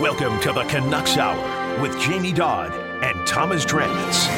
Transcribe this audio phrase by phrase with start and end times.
[0.00, 2.68] Welcome to the Canucks Hour with Jamie Dodd
[3.00, 4.28] and Thomas Drance.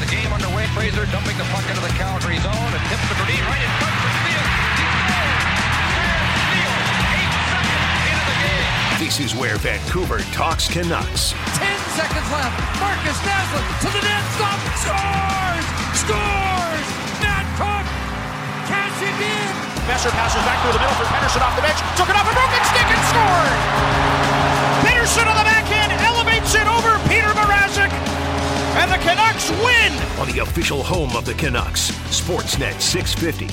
[0.00, 0.64] The game underway.
[0.72, 3.92] Fraser dumping the puck into the Calgary zone and tips to Berdine right in front
[4.00, 4.48] for Steele.
[8.96, 11.36] This is where Vancouver talks Canucks.
[11.60, 12.56] Ten seconds left.
[12.80, 14.24] Markus Naslund to the net.
[14.40, 14.56] Stop.
[14.80, 15.68] Scores!
[16.00, 16.88] Scores!
[17.20, 17.92] Matt Cooke.
[18.72, 19.52] Cash it in.
[19.84, 21.76] Messer passes back through the middle for Pettersson off the bench.
[22.00, 24.25] Took it off a broken stick and scored!
[25.06, 27.92] Pettersson on the backhand elevates it over Petr Mrazek.
[28.76, 29.92] And the Canucks win!
[30.20, 33.46] On the official home of the Canucks, Sportsnet 650.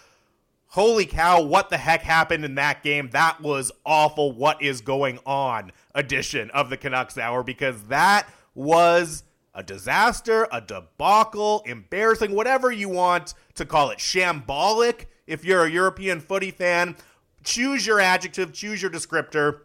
[0.67, 3.09] holy cow, what the heck happened in that game?
[3.11, 4.31] That was awful.
[4.31, 5.71] What is going on?
[5.95, 9.23] Edition of the Canucks Hour because that was
[9.57, 13.97] a disaster, a debacle, embarrassing, whatever you want to call it.
[13.97, 16.95] Shambolic, if you're a European footy fan.
[17.43, 19.61] Choose your adjective, choose your descriptor.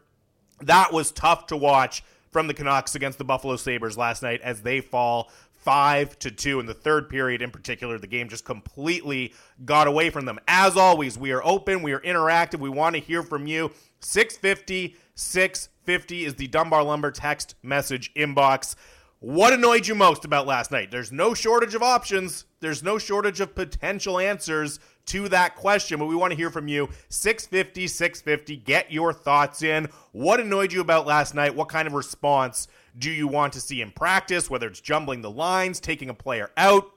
[0.62, 4.62] That was tough to watch from the Canucks against the Buffalo Sabres last night as
[4.62, 9.32] they fall five to two in the third period in particular the game just completely
[9.64, 13.00] got away from them as always we are open we are interactive we want to
[13.00, 13.70] hear from you
[14.00, 18.74] 650 650 is the dunbar lumber text message inbox
[19.22, 20.90] what annoyed you most about last night?
[20.90, 22.44] There's no shortage of options.
[22.58, 26.66] There's no shortage of potential answers to that question but we want to hear from
[26.66, 26.88] you.
[27.08, 29.88] 650 650 get your thoughts in.
[30.10, 31.54] What annoyed you about last night?
[31.54, 32.66] What kind of response
[32.98, 36.50] do you want to see in practice, whether it's jumbling the lines, taking a player
[36.56, 36.90] out,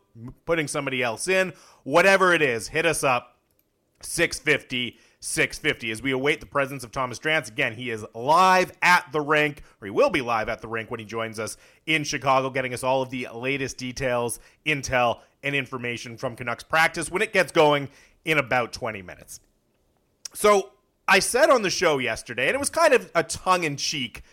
[0.46, 1.54] putting somebody else in,
[1.84, 3.38] whatever it is, hit us up.
[4.02, 7.50] 650 650 as we await the presence of Thomas Drance.
[7.50, 10.92] Again, he is live at the rink, or he will be live at the rink
[10.92, 15.56] when he joins us in Chicago, getting us all of the latest details, intel, and
[15.56, 17.90] information from Canucks practice when it gets going
[18.24, 19.40] in about 20 minutes.
[20.34, 20.72] So
[21.08, 24.24] I said on the show yesterday, and it was kind of a tongue in cheek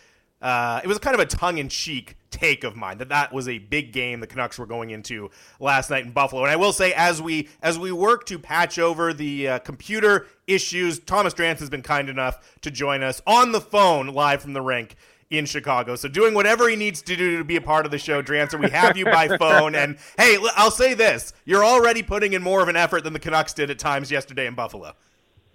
[0.43, 3.93] uh, it was kind of a tongue-in-cheek take of mine that that was a big
[3.93, 5.29] game the Canucks were going into
[5.59, 6.41] last night in Buffalo.
[6.43, 10.27] And I will say, as we as we work to patch over the uh, computer
[10.47, 14.53] issues, Thomas Drance has been kind enough to join us on the phone live from
[14.53, 14.95] the rink
[15.29, 15.95] in Chicago.
[15.95, 18.59] So doing whatever he needs to do to be a part of the show, Drancer.
[18.59, 19.73] We have you by phone.
[19.75, 23.19] And hey, I'll say this: you're already putting in more of an effort than the
[23.19, 24.93] Canucks did at times yesterday in Buffalo.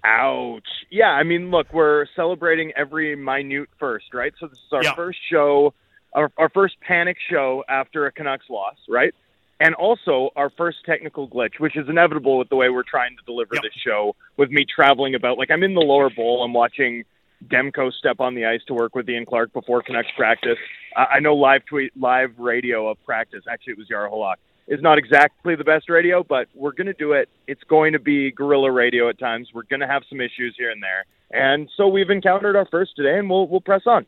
[0.04, 0.62] Ouch.
[0.90, 4.32] Yeah, I mean, look, we're celebrating every minute first, right?
[4.38, 4.94] So this is our Yeah.
[4.94, 5.74] first show,
[6.12, 9.14] our, our first panic show after a Canucks loss, right?
[9.60, 13.24] And also our first technical glitch, which is inevitable with the way we're trying to
[13.24, 13.62] deliver Yep.
[13.62, 15.36] this show with me traveling about.
[15.36, 16.44] Like, I'm in the lower bowl.
[16.44, 17.04] I'm watching
[17.46, 20.58] Demko step on the ice to work with Ian Clark before Canucks practice.
[20.96, 23.44] Uh, I know live tweet, live radio of practice.
[23.50, 24.36] Actually, it was Jaro Halak.
[24.68, 27.30] Is not exactly the best radio, but we're going to do it.
[27.46, 29.48] It's going to be guerrilla radio at times.
[29.54, 32.94] We're going to have some issues here and there, and so we've encountered our first
[32.94, 34.04] today, and we'll we'll press on.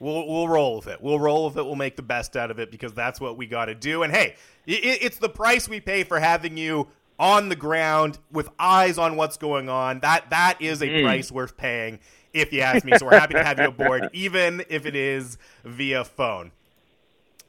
[0.00, 1.00] We'll, we'll roll with it.
[1.00, 1.64] We'll roll with it.
[1.64, 4.02] We'll make the best out of it because that's what we got to do.
[4.02, 6.88] And hey, it, it's the price we pay for having you
[7.18, 10.00] on the ground with eyes on what's going on.
[10.00, 11.04] That that is a mm-hmm.
[11.04, 12.00] price worth paying,
[12.32, 12.92] if you ask me.
[12.98, 16.50] So we're happy to have you aboard, even if it is via phone.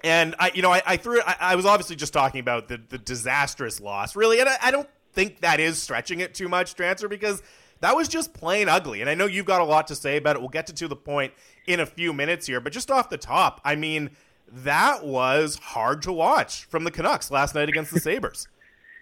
[0.03, 1.21] And I, you know, I, I threw.
[1.21, 4.71] I, I was obviously just talking about the, the disastrous loss, really, and I, I
[4.71, 7.41] don't think that is stretching it too much, Drancer, because
[7.81, 9.01] that was just plain ugly.
[9.01, 10.39] And I know you've got a lot to say about it.
[10.39, 11.33] We'll get to, to the point
[11.67, 14.11] in a few minutes here, but just off the top, I mean,
[14.51, 18.47] that was hard to watch from the Canucks last night against the Sabres.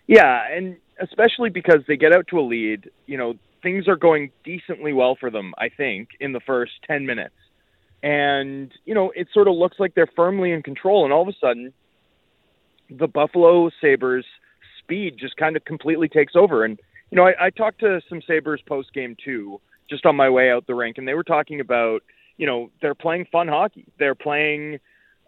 [0.07, 4.31] Yeah, and especially because they get out to a lead, you know, things are going
[4.43, 7.35] decently well for them, I think, in the first 10 minutes.
[8.01, 11.05] And, you know, it sort of looks like they're firmly in control.
[11.05, 11.73] And all of a sudden,
[12.89, 14.25] the Buffalo Sabres
[14.79, 16.65] speed just kind of completely takes over.
[16.65, 16.77] And,
[17.13, 20.49] you know, I, I talked to some Sabres post game too, just on my way
[20.49, 22.01] out the rink, and they were talking about,
[22.37, 23.85] you know, they're playing fun hockey.
[23.99, 24.79] They're playing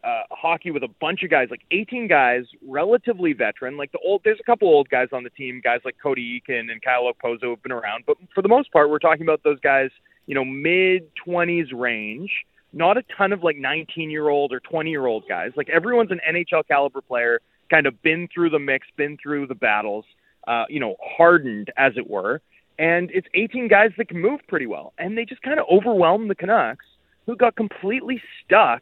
[0.03, 3.77] uh, hockey with a bunch of guys, like 18 guys, relatively veteran.
[3.77, 6.71] Like the old, there's a couple old guys on the team, guys like Cody Eakin
[6.71, 9.59] and Kyle Okposo have been around, but for the most part, we're talking about those
[9.59, 9.91] guys,
[10.25, 12.31] you know, mid 20s range.
[12.73, 15.51] Not a ton of like 19 year old or 20 year old guys.
[15.55, 19.55] Like everyone's an NHL caliber player, kind of been through the mix, been through the
[19.55, 20.05] battles,
[20.47, 22.41] uh, you know, hardened as it were.
[22.77, 26.29] And it's 18 guys that can move pretty well, and they just kind of overwhelmed
[26.29, 26.85] the Canucks,
[27.25, 28.81] who got completely stuck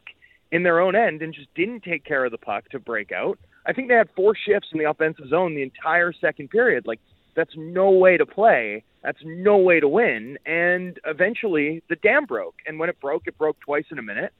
[0.50, 3.38] in their own end and just didn't take care of the puck to break out.
[3.66, 6.86] I think they had four shifts in the offensive zone the entire second period.
[6.86, 7.00] Like
[7.34, 8.84] that's no way to play.
[9.02, 10.38] That's no way to win.
[10.46, 12.54] And eventually the dam broke.
[12.66, 14.32] And when it broke, it broke twice in a minute.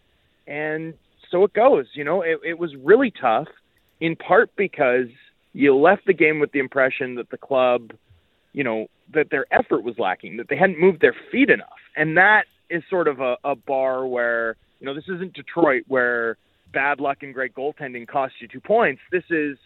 [0.47, 0.95] And
[1.31, 1.87] so it goes.
[1.95, 3.49] You know, it, it was really tough
[4.01, 5.09] in part because
[5.55, 7.93] you left the game with the impression that the club,
[8.53, 11.69] you know, that their effort was lacking, that they hadn't moved their feet enough.
[11.97, 16.37] And that is sort of a, a bar where you know, this isn't Detroit where
[16.75, 19.01] bad luck and great goaltending cost you two points.
[19.11, 19.57] This is,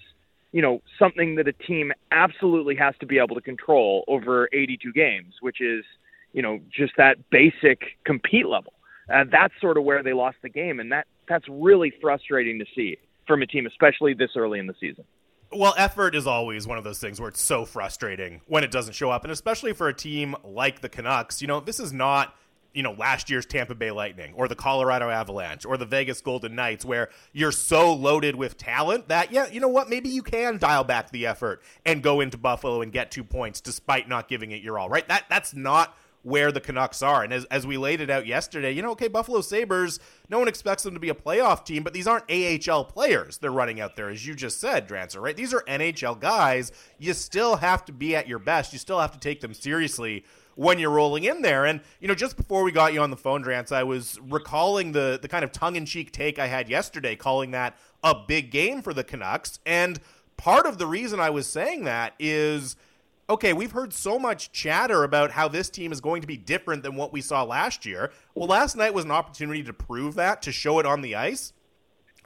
[0.52, 4.93] you know, something that a team absolutely has to be able to control over 82
[4.93, 5.84] games, which is,
[6.32, 8.73] you know, just that basic compete level.
[9.12, 12.67] Uh, that's sort of where they lost the game, and that that's really frustrating to
[12.76, 12.96] see
[13.26, 15.02] from a team, especially this early in the season.
[15.50, 18.93] Well, effort is always one of those things where it's so frustrating when it doesn't
[18.93, 21.41] show up, and especially for a team like the Canucks.
[21.41, 22.35] You know, this is not
[22.75, 26.55] you know last year's Tampa Bay Lightning or the Colorado Avalanche or the Vegas Golden
[26.55, 30.59] Knights where you're so loaded with talent that yeah you know what maybe you can
[30.59, 34.51] dial back the effort and go into Buffalo and get two points despite not giving
[34.51, 37.76] it your all right that that's not where the Canucks are and as, as we
[37.76, 41.09] laid it out yesterday you know okay Buffalo Sabres no one expects them to be
[41.09, 44.61] a playoff team but these aren't AHL players they're running out there as you just
[44.61, 48.73] said Drancer right these are NHL guys you still have to be at your best
[48.73, 50.25] you still have to take them seriously
[50.59, 51.67] when you're rolling in there.
[51.67, 54.91] And, you know, just before we got you on the phone, Drance, I was recalling
[54.91, 58.50] the, the kind of tongue in cheek take I had yesterday, calling that a big
[58.50, 59.61] game for the Canucks.
[59.65, 60.00] And
[60.37, 62.75] part of the reason I was saying that is
[63.29, 66.83] okay, we've heard so much chatter about how this team is going to be different
[66.83, 68.11] than what we saw last year.
[68.35, 71.53] Well, last night was an opportunity to prove that, to show it on the ice.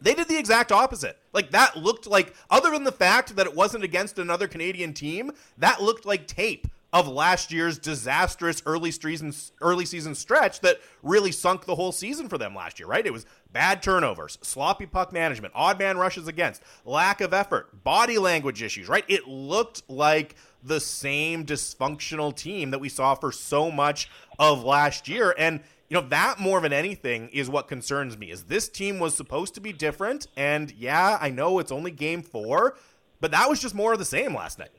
[0.01, 1.19] They did the exact opposite.
[1.33, 5.33] Like that looked like, other than the fact that it wasn't against another Canadian team,
[5.59, 9.33] that looked like tape of last year's disastrous early season
[9.63, 13.07] early season stretch that really sunk the whole season for them last year, right?
[13.07, 18.19] It was bad turnovers, sloppy puck management, odd man rushes against, lack of effort, body
[18.19, 19.05] language issues, right?
[19.09, 25.09] It looked like the same dysfunctional team that we saw for so much of last
[25.09, 25.35] year.
[25.37, 29.15] And you know that more than anything is what concerns me is this team was
[29.15, 30.27] supposed to be different.
[30.37, 32.77] And yeah i know it's only game four
[33.23, 34.73] but that was just more of the same last night.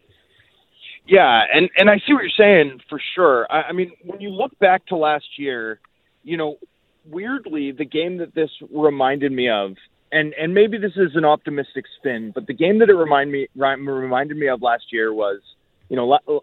[1.07, 3.47] Yeah, and and I see what you're saying for sure.
[3.49, 5.79] I, I mean, when you look back to last year,
[6.23, 6.57] you know,
[7.09, 9.75] weirdly, the game that this reminded me of,
[10.11, 13.47] and and maybe this is an optimistic spin, but the game that it remind me
[13.55, 15.39] reminded me of last year was,
[15.93, 16.41] you know,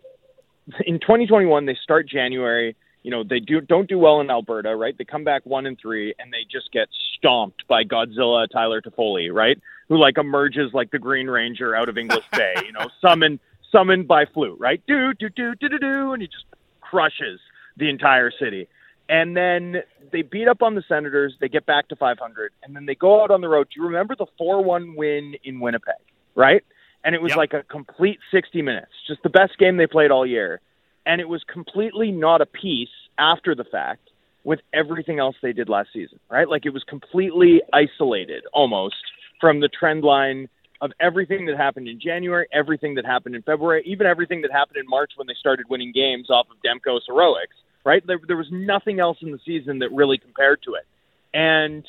[0.86, 2.76] in 2021 they start January.
[3.02, 4.96] You know, they do don't do well in Alberta, right?
[4.96, 6.86] They come back one and three, and they just get
[7.16, 9.58] stomped by Godzilla Tyler Toffoli, right?
[9.88, 13.40] Who like emerges like the Green Ranger out of English Bay, you know, summon
[13.72, 14.80] summoned by Flute, right?
[14.86, 16.44] Do do do do do do, and he just
[16.80, 17.40] crushes
[17.76, 18.68] the entire city.
[19.08, 19.82] And then
[20.12, 21.34] they beat up on the Senators.
[21.40, 23.66] They get back to 500, and then they go out on the road.
[23.74, 25.94] Do you remember the 4-1 win in Winnipeg?
[26.36, 26.62] Right,
[27.04, 27.38] and it was yep.
[27.38, 30.60] like a complete 60 minutes, just the best game they played all year.
[31.06, 32.88] And it was completely not a piece
[33.18, 34.10] after the fact
[34.44, 36.48] with everything else they did last season, right?
[36.48, 38.96] Like it was completely isolated almost
[39.40, 40.48] from the trend line
[40.80, 44.78] of everything that happened in January, everything that happened in February, even everything that happened
[44.78, 48.06] in March when they started winning games off of Demko's heroics, right?
[48.06, 50.86] There, there was nothing else in the season that really compared to it.
[51.34, 51.84] And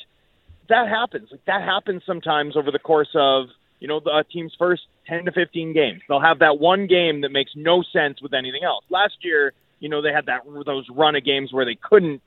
[0.68, 1.28] that happens.
[1.30, 3.46] Like that happens sometimes over the course of,
[3.82, 6.00] you know, the team's first 10 to 15 games.
[6.08, 8.84] They'll have that one game that makes no sense with anything else.
[8.88, 12.22] Last year, you know, they had that those run of games where they couldn't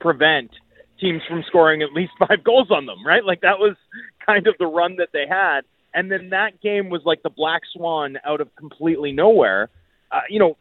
[0.00, 0.50] prevent
[0.98, 3.24] teams from scoring at least five goals on them, right?
[3.24, 3.76] Like that was
[4.24, 5.60] kind of the run that they had
[5.94, 9.70] and then that game was like the black swan out of completely nowhere.
[10.10, 10.56] Uh, you know,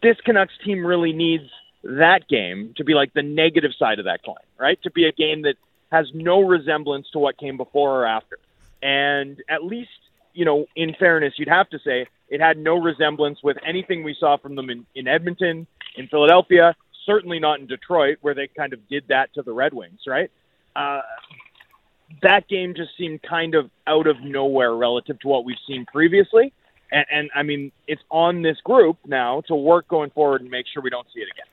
[0.00, 1.50] this Canucks team really needs
[1.82, 4.80] that game to be like the negative side of that coin, right?
[4.84, 5.56] To be a game that
[5.90, 8.38] has no resemblance to what came before or after.
[8.82, 9.90] And at least,
[10.34, 14.16] you know, in fairness, you'd have to say it had no resemblance with anything we
[14.18, 16.74] saw from them in, in Edmonton, in Philadelphia,
[17.06, 20.30] certainly not in Detroit, where they kind of did that to the Red Wings, right?
[20.74, 21.02] Uh,
[22.22, 26.52] that game just seemed kind of out of nowhere relative to what we've seen previously.
[26.90, 30.66] And, and I mean, it's on this group now to work going forward and make
[30.72, 31.46] sure we don't see it again.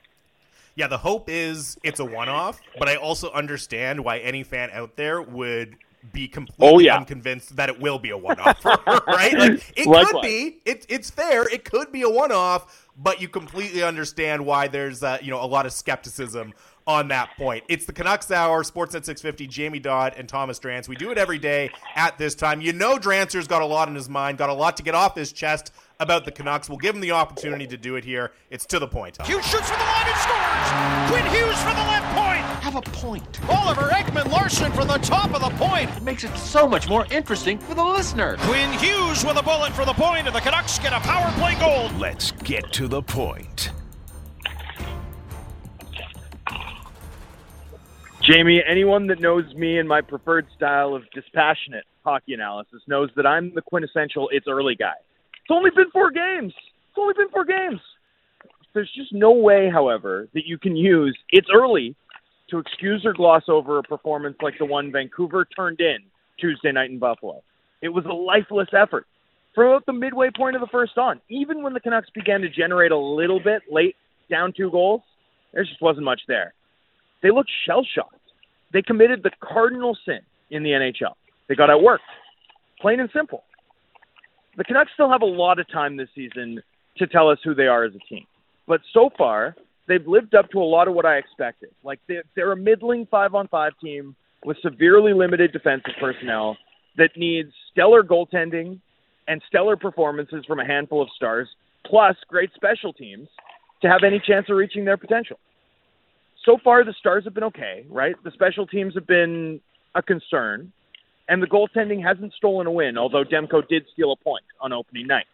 [0.76, 4.96] Yeah, the hope is it's a one-off, but I also understand why any fan out
[4.96, 5.76] there would
[6.14, 6.98] be completely Oh, yeah.
[6.98, 9.38] unconvinced that it will be a one-off, right?
[9.38, 10.12] Like it Likewise.
[10.12, 10.62] could be.
[10.66, 11.48] It, it's fair.
[11.50, 15.46] It could be a one-off, but you completely understand why there's uh, you know a
[15.46, 16.54] lot of skepticism
[16.88, 17.64] on that point.
[17.70, 20.88] It's the Canucks Hour, Sportsnet 650, Jamie Dodd and Thomas Drance.
[20.88, 22.62] We do it every day at this time.
[22.62, 25.16] You know Drancer's got a lot in his mind, got a lot to get off
[25.16, 26.68] his chest about the Canucks.
[26.68, 28.32] We'll give him the opportunity to do it here.
[28.50, 29.22] It's to the point.
[29.28, 31.12] Hughes shoots from the line and scores.
[31.12, 32.29] Quinn Hughes from the left point.
[32.70, 33.40] Have a point.
[33.50, 35.90] Oliver Ekman-Larsson from the top of the point.
[35.98, 38.38] It makes it so much more interesting for the listener.
[38.42, 41.56] Quinn Hughes with a bullet for the point, and the Canucks get a power play
[41.56, 41.90] goal.
[41.98, 43.72] Let's get to the point.
[48.22, 53.26] Jamie, anyone that knows me and my preferred style of dispassionate hockey analysis knows that
[53.26, 54.94] I'm the quintessential it's early guy.
[55.34, 56.54] It's only been four games.
[56.90, 57.82] It's only been four games.
[58.76, 61.96] There's just no way, however, that you can use it's early
[62.50, 65.98] to excuse or gloss over a performance like the one Vancouver turned in
[66.40, 67.42] Tuesday night in Buffalo.
[67.82, 69.06] It was a lifeless effort.
[69.56, 72.50] From about the midway point of the first on, even when the Canucks began to
[72.50, 73.96] generate a little bit late,
[74.30, 75.02] down two goals,
[75.54, 76.54] there just wasn't much there.
[77.24, 78.16] They looked shell shocked.
[78.72, 80.20] They committed the cardinal sin
[80.52, 81.14] in the NHL.
[81.48, 82.00] They got outworked.
[82.80, 83.44] Plain and simple.
[84.56, 86.62] The Canucks still have a lot of time this season
[86.98, 88.26] to tell us who they are as a team.
[88.68, 89.56] But so far,
[89.90, 91.70] they've lived up to a lot of what I expected.
[91.84, 94.16] Like they're, they're a middling five on five team
[94.46, 96.56] with severely limited defensive personnel
[96.96, 98.80] that needs stellar goaltending
[99.28, 101.50] and stellar performances from a handful of stars,
[101.86, 103.28] plus great special teams
[103.82, 105.38] to have any chance of reaching their potential
[106.46, 108.16] so far the stars have been okay, right?
[108.24, 109.60] The special teams have been
[109.96, 110.72] a concern,
[111.28, 115.08] and the goaltending hasn't stolen a win, although Demko did steal a point on opening
[115.08, 115.26] night.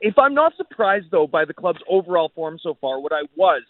[0.00, 3.62] If I'm not surprised, though, by the club's overall form so far, what I was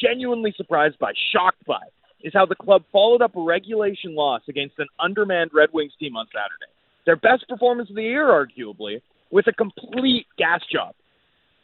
[0.00, 1.82] genuinely surprised by, shocked by,
[2.22, 6.16] is how the club followed up a regulation loss against an undermanned Red Wings team
[6.16, 6.72] on Saturday.
[7.04, 10.94] Their best performance of the year, arguably, with a complete gas job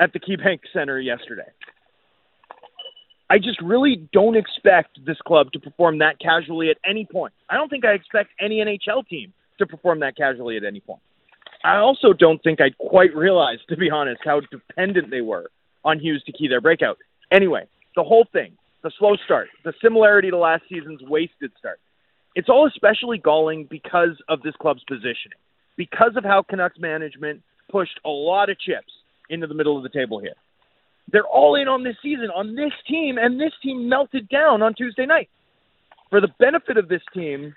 [0.01, 1.51] at the KeyBank Center yesterday.
[3.31, 7.35] I just really don't expect this club to perform that casually at any point.
[7.51, 11.03] I don't think I expect any NHL team to perform that casually at any point.
[11.65, 15.51] I also don't think I'd quite realize, to be honest, how dependent they were
[15.85, 16.99] on Hughes to key their breakout.
[17.31, 21.81] Anyway, the whole thing, the slow start, the similarity to last season's wasted start,
[22.35, 25.39] it's all especially galling because of this club's positioning,
[25.77, 28.93] because of how Canucks management pushed a lot of chips
[29.29, 30.35] into the middle of the table here.
[31.11, 34.75] They're all in on this season, on this team, and this team melted down on
[34.75, 35.29] Tuesday night.
[36.11, 37.55] For the benefit of this team,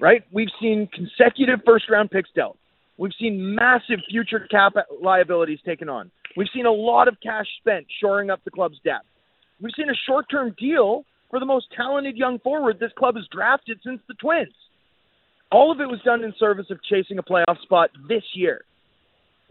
[0.00, 2.58] right, we've seen consecutive first round picks dealt.
[2.98, 6.10] We've seen massive future cap liabilities taken on.
[6.36, 9.06] We've seen a lot of cash spent shoring up the club's depth.
[9.60, 13.24] We've seen a short term deal for the most talented young forward this club has
[13.32, 14.54] drafted since the Twins.
[15.50, 18.62] All of it was done in service of chasing a playoff spot this year.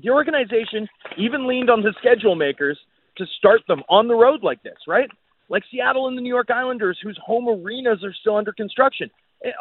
[0.04, 0.88] The organization
[1.18, 2.78] even leaned on the schedule makers
[3.18, 5.10] to start them on the road like this, right?
[5.48, 9.10] Like Seattle and the New York Islanders, whose home arenas are still under construction.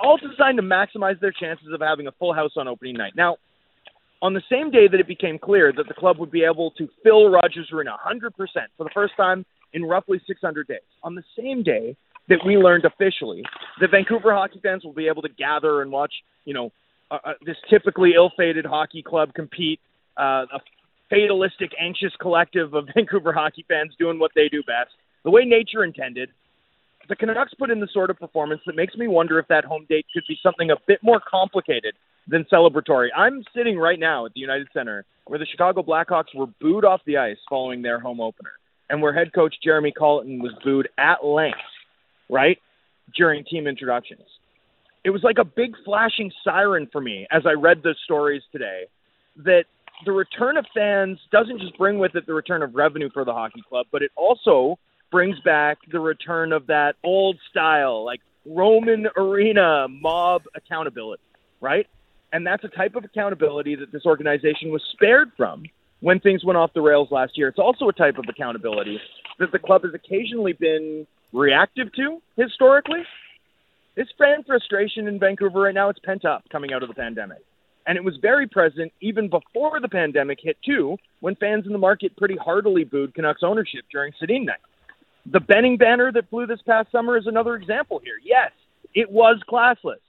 [0.03, 3.13] All designed to maximize their chances of having a full house on opening night.
[3.17, 3.37] Now,
[4.25, 6.89] on the same day that it became clear that the club would be able to
[7.03, 8.31] fill Rogers Arena 100%
[8.75, 11.95] for the first time in roughly 600 days, on the same day
[12.31, 13.43] that we learned officially
[13.83, 16.15] that Vancouver hockey fans will be able to gather and watch,
[16.47, 16.73] you know,
[17.11, 19.79] uh, uh, this typically ill-fated hockey club compete,
[20.17, 20.61] uh, a
[21.11, 24.93] fatalistic, anxious collective of Vancouver hockey fans doing what they do best,
[25.25, 26.31] the way nature intended.
[27.11, 29.85] The Canucks put in the sort of performance that makes me wonder if that home
[29.87, 31.93] date could be something a bit more complicated
[32.29, 33.09] than celebratory.
[33.17, 37.01] I'm sitting right now at the United Center where the Chicago Blackhawks were booed off
[37.07, 38.53] the ice following their home opener,
[38.91, 41.59] and where head coach Jeremy Colliton was booed at length,
[42.29, 42.59] right,
[43.17, 44.25] during team introductions.
[45.03, 48.85] It was like a big flashing siren for me as I read the stories today
[49.45, 49.65] that
[50.05, 53.33] the return of fans doesn't just bring with it the return of revenue for the
[53.33, 54.79] hockey club, but it also
[55.11, 61.23] brings back the return of that old style, like Roman arena mob accountability,
[61.61, 61.87] right?
[62.35, 65.63] And that's a type of accountability that this organization was spared from
[66.01, 67.47] when things went off the rails last year.
[67.47, 69.01] It's also a type of accountability
[69.39, 73.05] that the club has occasionally been reactive to historically.
[73.95, 77.39] This fan frustration in Vancouver right now, it's pent up coming out of the pandemic.
[77.87, 81.79] And it was very present even before the pandemic hit, too, when fans in the
[81.79, 84.57] market pretty heartily booed Canucks ownership during Sedin night.
[85.31, 88.17] The Benning banner that flew this past summer is another example here.
[88.25, 88.51] Yes,
[88.93, 90.01] it was classless.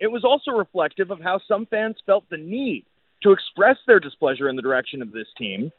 [0.00, 2.84] It was also reflective of how some fans felt the need
[3.22, 5.72] to express their displeasure in the direction of this team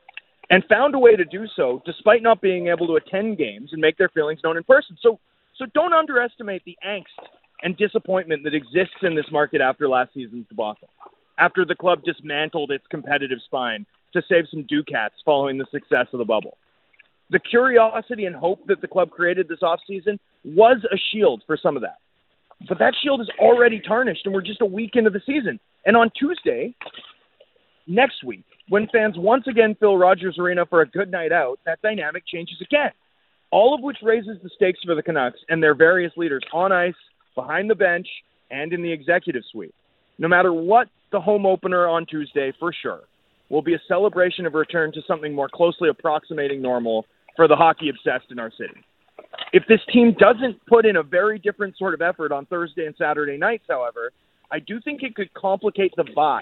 [0.49, 3.81] and found a way to do so despite not being able to attend games and
[3.81, 4.97] make their feelings known in person.
[5.01, 5.19] So,
[5.57, 7.03] so don't underestimate the angst
[7.63, 10.89] and disappointment that exists in this market after last season's debacle.
[11.37, 16.19] After the club dismantled its competitive spine to save some Ducats following the success of
[16.19, 16.57] the bubble.
[17.29, 21.75] The curiosity and hope that the club created this offseason was a shield for some
[21.75, 21.97] of that.
[22.67, 25.59] But that shield is already tarnished, and we're just a week into the season.
[25.85, 26.73] And on Tuesday,
[27.87, 31.81] next week, when fans once again fill Rogers Arena for a good night out, that
[31.81, 32.91] dynamic changes again.
[33.51, 36.95] All of which raises the stakes for the Canucks and their various leaders on ice,
[37.35, 38.07] behind the bench,
[38.49, 39.75] and in the executive suite.
[40.17, 43.01] No matter what the home opener on Tuesday, for sure,
[43.49, 47.05] will be a celebration of return to something more closely approximating normal
[47.35, 48.79] for the hockey obsessed in our city.
[49.55, 52.95] If this team doesn't put in a very different sort of effort on Thursday and
[52.97, 54.11] Saturday nights, however,
[54.51, 56.41] I do think it could complicate the vibe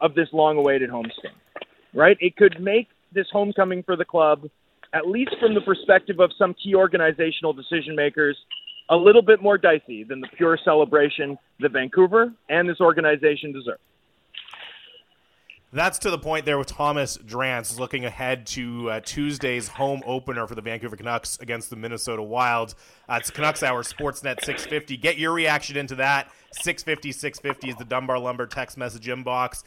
[0.00, 1.36] of this long awaited homestand,
[1.92, 2.16] right?
[2.20, 4.48] It could make this homecoming for the club,
[4.94, 8.38] at least from the perspective of some key organizational decision makers,
[8.88, 13.76] a little bit more dicey than the pure celebration that Vancouver and this organization deserve.
[15.74, 20.46] That's to the point there with Thomas Drance looking ahead to uh, Tuesday's home opener
[20.46, 22.76] for the Vancouver Canucks against the Minnesota Wild.
[23.08, 24.96] Uh, it's Canucks Hour Sportsnet 650.
[24.96, 26.30] Get your reaction into that.
[26.52, 29.64] 650 650 is the Dunbar Lumber text message inbox.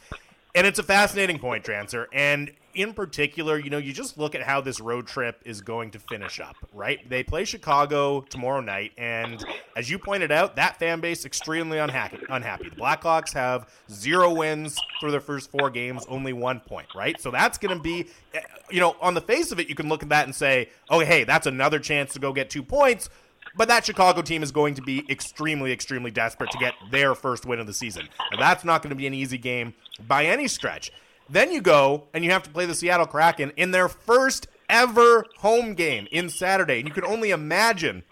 [0.54, 2.06] And it's a fascinating point, Drancer.
[2.12, 5.90] And in particular, you know, you just look at how this road trip is going
[5.90, 7.06] to finish up, right?
[7.08, 9.44] They play Chicago tomorrow night, and
[9.76, 12.18] as you pointed out, that fan base extremely unhappy.
[12.28, 12.68] Unhappy.
[12.68, 17.20] The Blackhawks have zero wins through their first four games, only one point, right?
[17.20, 18.40] So that's going to be, eh,
[18.70, 21.00] you know, on the face of it, you can look at that and say, oh,
[21.00, 23.10] hey, that's another chance to go get two points.
[23.56, 27.46] But that Chicago team is going to be extremely, extremely desperate to get their first
[27.46, 28.08] win of the season.
[28.30, 29.74] And that's not going to be an easy game
[30.06, 30.92] by any stretch.
[31.28, 35.24] Then you go and you have to play the Seattle Kraken in their first ever
[35.38, 36.78] home game in Saturday.
[36.78, 38.02] And you can only imagine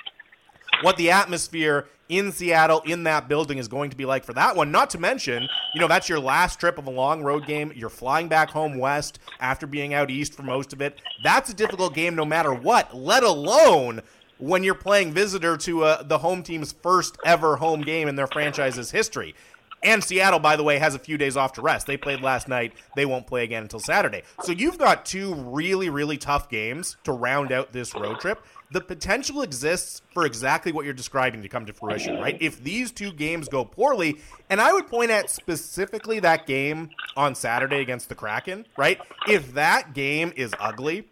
[0.82, 4.54] what the atmosphere in Seattle in that building is going to be like for that
[4.54, 4.70] one.
[4.70, 7.72] Not to mention, you know, that's your last trip of a long road game.
[7.74, 11.00] You're flying back home west after being out east for most of it.
[11.24, 14.02] That's a difficult game no matter what, let alone
[14.38, 18.26] when you're playing visitor to uh, the home team's first ever home game in their
[18.26, 19.34] franchise's history.
[19.82, 21.86] And Seattle, by the way, has a few days off to rest.
[21.86, 22.72] They played last night.
[22.96, 24.22] They won't play again until Saturday.
[24.42, 28.42] So you've got two really, really tough games to round out this road trip.
[28.72, 32.36] The potential exists for exactly what you're describing to come to fruition, right?
[32.40, 34.16] If these two games go poorly,
[34.50, 38.98] and I would point at specifically that game on Saturday against the Kraken, right?
[39.28, 41.06] If that game is ugly,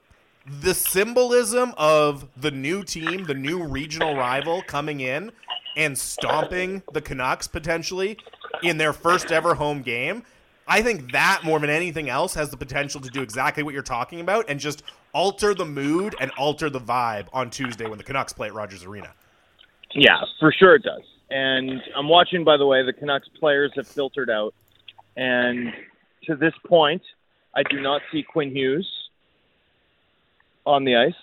[0.46, 5.33] the symbolism of the new team, the new regional rival coming in
[5.76, 8.18] and stomping the Canucks potentially
[8.62, 10.22] in their first ever home game.
[10.66, 13.83] I think that more than anything else has the potential to do exactly what you're
[13.83, 18.04] talking about and just alter the mood and alter the vibe on Tuesday when the
[18.04, 19.12] Canucks play at Rogers Arena.
[19.94, 21.02] Yeah, for sure it does.
[21.30, 24.54] And I'm watching, by the way, the Canucks players have filtered out.
[25.16, 25.72] And
[26.24, 27.02] to this point,
[27.54, 28.88] I do not see Quinn Hughes
[30.66, 31.14] on the ice.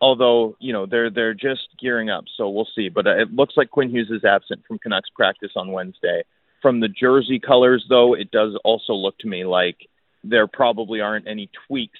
[0.00, 2.88] Although you know they're they're just gearing up, so we'll see.
[2.88, 6.22] But uh, it looks like Quinn Hughes is absent from Canucks practice on Wednesday.
[6.62, 9.76] From the jersey colors, though, it does also look to me like
[10.24, 11.98] there probably aren't any tweaks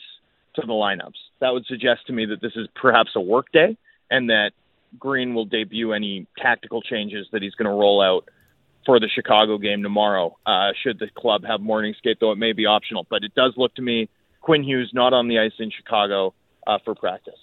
[0.54, 1.16] to the lineups.
[1.40, 3.76] That would suggest to me that this is perhaps a work day,
[4.10, 4.52] and that
[4.98, 8.28] Green will debut any tactical changes that he's going to roll out
[8.86, 10.36] for the Chicago game tomorrow.
[10.46, 13.52] Uh, should the club have morning skate, though it may be optional, but it does
[13.56, 14.08] look to me
[14.40, 16.34] Quinn Hughes not on the ice in Chicago
[16.66, 17.38] uh, for practice.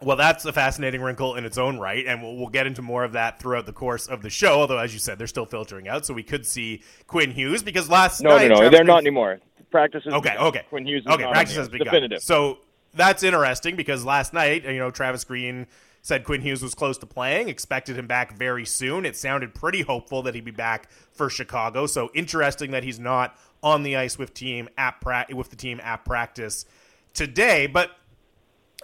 [0.00, 3.04] Well, that's a fascinating wrinkle in its own right, and we'll, we'll, get into more
[3.04, 4.60] of that throughout the course of the show.
[4.60, 7.88] Although, as you said, they're still filtering out, so we could see Quinn Hughes because
[7.88, 9.38] last no, night, no, no, they're not anymore.
[9.70, 10.62] Practice is okay, okay.
[10.68, 11.86] Quinn Hughes, okay, practice has begun.
[11.86, 12.20] Definitive.
[12.20, 12.58] So
[12.94, 15.66] that's interesting because last night, you know, Travis Green
[16.02, 19.06] said Quinn Hughes was close to playing, expected him back very soon.
[19.06, 21.86] It sounded pretty hopeful that he'd be back for Chicago.
[21.86, 25.80] So interesting that he's not on the ice with team at pra- with the team
[25.82, 26.66] at practice
[27.14, 27.90] today, but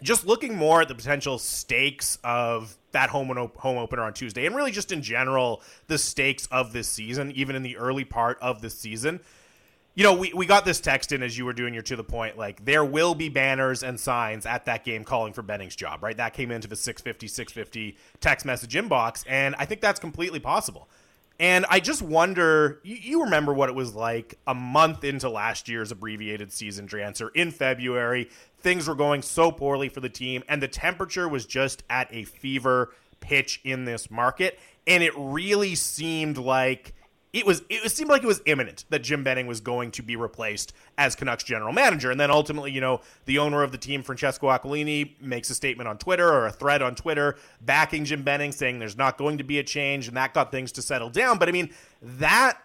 [0.02, 4.54] just looking more at the potential stakes of that home home opener on Tuesday, and
[4.54, 8.60] really just in general the stakes of this season, even in the early part of
[8.60, 9.20] the season.
[9.94, 12.04] You know, we, we got this text in as you were doing your to the
[12.04, 16.04] point, like there will be banners and signs at that game calling for Benning's job,
[16.04, 16.16] right?
[16.16, 20.88] That came into the 650 650 text message inbox, and I think that's completely possible.
[21.40, 25.68] And I just wonder, you, you, remember what it was like a month into last
[25.68, 28.29] year's abbreviated season, Drancer, in February.
[28.59, 32.24] Things were going so poorly for the team, and the temperature was just at a
[32.24, 34.59] fever pitch in this market.
[34.87, 36.92] And it really seemed like
[37.32, 40.16] it was it seemed like it was imminent that Jim Benning was going to be
[40.16, 44.02] replaced as Canucks general manager, and then ultimately, you know, the owner of the team,
[44.02, 48.50] Francesco Aquilini, makes a statement on Twitter or a thread on Twitter backing Jim Benning,
[48.50, 51.38] saying there's not going to be a change, and that got things to settle down.
[51.38, 52.58] But I mean, that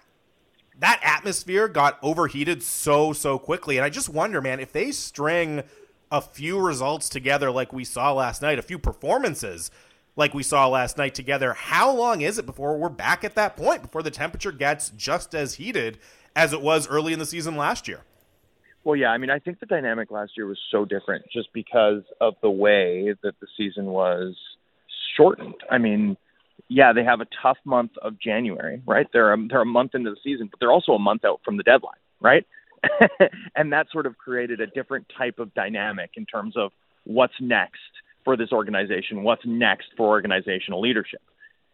[0.80, 5.64] that atmosphere got overheated so so quickly, and I just wonder, man, if they string
[6.10, 9.72] a few results together like we saw last night, a few performances
[10.16, 11.54] like we saw last night together.
[11.54, 15.34] How long is it before we're back at that point, before the temperature gets just
[15.34, 15.98] as heated
[16.36, 18.02] as it was early in the season last year?
[18.84, 22.04] Well, yeah, I mean, I think the dynamic last year was so different just because
[22.20, 24.36] of the way that the season was
[25.16, 25.56] shortened.
[25.72, 26.18] I mean,
[26.68, 29.08] yeah, they have a tough month of January, right?
[29.14, 31.56] They're a, they're a month into the season, but they're also a month out from
[31.56, 32.46] the deadline, right?
[33.56, 36.72] and that sort of created a different type of dynamic in terms of
[37.06, 37.80] what's next
[38.24, 41.22] for this organization, what's next for organizational leadership.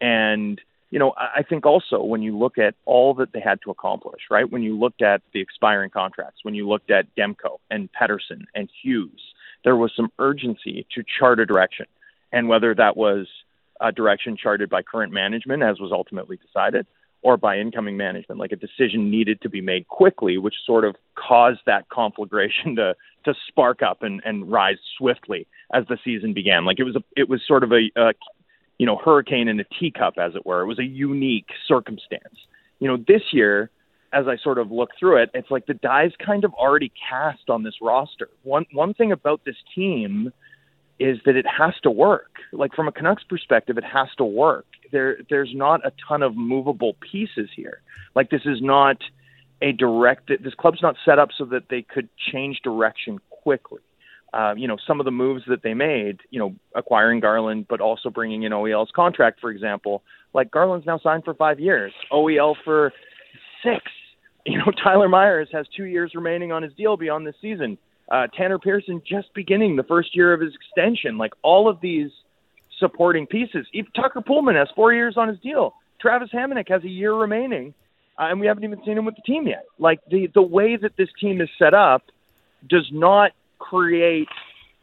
[0.00, 0.60] And,
[0.90, 4.22] you know, I think also when you look at all that they had to accomplish,
[4.30, 4.50] right?
[4.50, 8.68] When you looked at the expiring contracts, when you looked at Demko and Pettersson and
[8.82, 9.20] Hughes,
[9.64, 11.86] there was some urgency to chart a direction.
[12.32, 13.26] And whether that was
[13.80, 16.86] a direction charted by current management, as was ultimately decided,
[17.22, 18.40] or by incoming management.
[18.40, 22.94] Like a decision needed to be made quickly, which sort of caused that conflagration to
[23.24, 26.64] to spark up and, and rise swiftly as the season began.
[26.64, 28.12] Like it was a it was sort of a, a
[28.78, 30.62] you know hurricane in a teacup, as it were.
[30.62, 32.36] It was a unique circumstance.
[32.78, 33.70] You know, this year,
[34.12, 37.48] as I sort of look through it, it's like the die's kind of already cast
[37.48, 38.28] on this roster.
[38.42, 40.32] One one thing about this team
[40.98, 42.30] is that it has to work.
[42.52, 44.66] Like from a Canucks perspective, it has to work.
[44.92, 47.80] There, there's not a ton of movable pieces here.
[48.14, 48.98] Like this is not
[49.62, 50.28] a direct.
[50.28, 53.80] This club's not set up so that they could change direction quickly.
[54.32, 57.80] Uh, you know, some of the moves that they made, you know, acquiring Garland, but
[57.80, 60.02] also bringing in OEL's contract, for example.
[60.32, 62.92] Like Garland's now signed for five years, OEL for
[63.62, 63.82] six.
[64.46, 67.76] You know, Tyler Myers has two years remaining on his deal beyond this season.
[68.10, 71.18] Uh, Tanner Pearson just beginning the first year of his extension.
[71.18, 72.08] Like all of these
[72.80, 73.66] supporting pieces.
[73.72, 75.74] Even Tucker Poolman has four years on his deal.
[76.00, 77.74] Travis Hamonic has a year remaining,
[78.18, 79.64] uh, and we haven't even seen him with the team yet.
[79.78, 82.02] Like the the way that this team is set up
[82.68, 84.26] does not create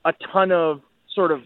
[0.06, 0.82] a ton of
[1.14, 1.42] sort of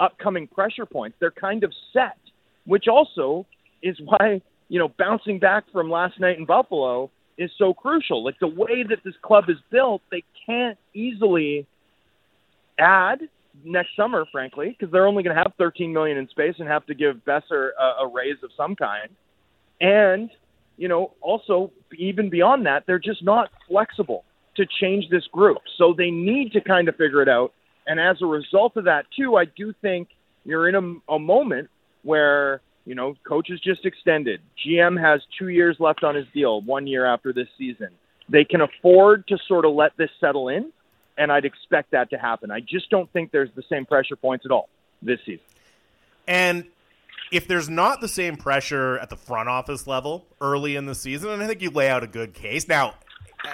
[0.00, 1.16] upcoming pressure points.
[1.18, 2.18] They're kind of set,
[2.66, 3.46] which also
[3.82, 8.22] is why you know bouncing back from last night in Buffalo is so crucial.
[8.22, 11.66] Like the way that this club is built, they can't easily
[12.78, 13.20] add
[13.64, 16.84] next summer, frankly, because they're only going to have 13 million in space and have
[16.86, 19.08] to give Boeser a, a raise of some kind.
[19.80, 20.30] And
[20.76, 24.24] you know, also even beyond that, they're just not flexible
[24.56, 25.58] to change this group.
[25.78, 27.52] So they need to kind of figure it out.
[27.86, 30.08] And as a result of that, too, I do think
[30.44, 31.68] you're in a, a moment
[32.02, 34.40] where you know, coach is just extended.
[34.64, 37.88] GM has two years left on his deal, one year after this season.
[38.28, 40.72] They can afford to sort of let this settle in,
[41.18, 42.50] and I'd expect that to happen.
[42.50, 44.68] I just don't think there's the same pressure points at all
[45.02, 45.44] this season.
[46.28, 46.64] And
[47.32, 51.30] if there's not the same pressure at the front office level early in the season,
[51.30, 52.68] and I think you lay out a good case.
[52.68, 52.94] Now,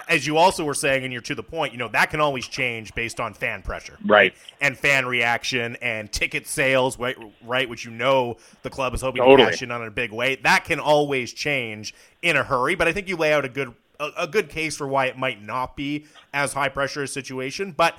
[0.09, 2.46] as you also were saying, and you're to the point, you know, that can always
[2.46, 3.98] change based on fan pressure.
[4.05, 4.35] Right.
[4.61, 9.22] And fan reaction and ticket sales, right, right which you know the club is hoping
[9.22, 9.46] totally.
[9.46, 10.37] to cash in on in a big way.
[10.37, 13.74] That can always change in a hurry, but I think you lay out a good
[14.00, 17.72] a, a good case for why it might not be as high pressure a situation.
[17.72, 17.94] But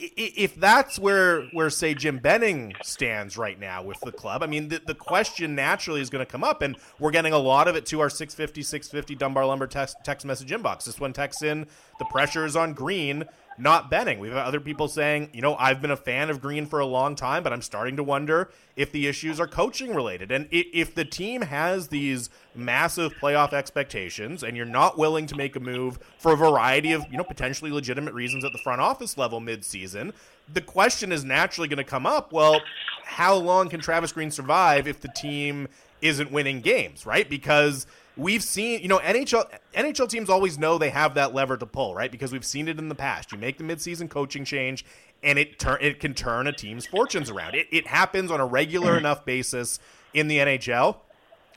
[0.00, 4.68] if that's where where say Jim Benning stands right now with the club, I mean
[4.68, 7.76] the, the question naturally is going to come up, and we're getting a lot of
[7.76, 10.84] it to our 650 650 Dunbar Lumber text, text message inbox.
[10.84, 11.66] This one texts in
[11.98, 13.24] the pressure is on Green
[13.58, 14.18] not Benning.
[14.18, 16.86] We've had other people saying, you know, I've been a fan of Green for a
[16.86, 20.32] long time, but I'm starting to wonder if the issues are coaching related.
[20.32, 25.56] And if the team has these massive playoff expectations and you're not willing to make
[25.56, 29.18] a move for a variety of, you know, potentially legitimate reasons at the front office
[29.18, 30.12] level midseason,
[30.52, 32.60] the question is naturally going to come up, well,
[33.04, 35.68] how long can Travis Green survive if the team
[36.00, 37.28] isn't winning games, right?
[37.28, 37.86] Because–
[38.20, 41.94] we've seen, you know, NHL NHL teams always know they have that lever to pull,
[41.94, 42.10] right?
[42.10, 43.32] Because we've seen it in the past.
[43.32, 44.84] You make the midseason coaching change,
[45.22, 47.54] and it turn it can turn a team's fortunes around.
[47.54, 49.78] It, it happens on a regular enough basis
[50.12, 50.98] in the NHL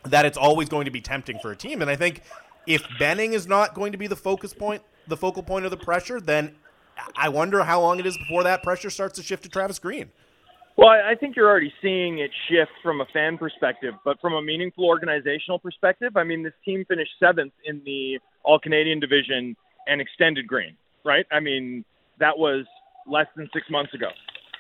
[0.06, 1.82] that it's always going to be tempting for a team.
[1.82, 2.22] And I think
[2.66, 5.78] if Benning is not going to be the focus point, the focal point of the
[5.78, 6.56] pressure, then
[7.16, 10.12] I wonder how long it is before that pressure starts to shift to Travis Green.
[10.76, 14.42] Well, I think you're already seeing it shift from a fan perspective, but from a
[14.42, 19.56] meaningful organizational perspective, I mean, this team finished seventh in the All Canadian division
[19.88, 21.28] and extended green, right?
[21.32, 21.86] I mean,
[22.20, 22.66] that was
[23.06, 24.10] less than six months ago,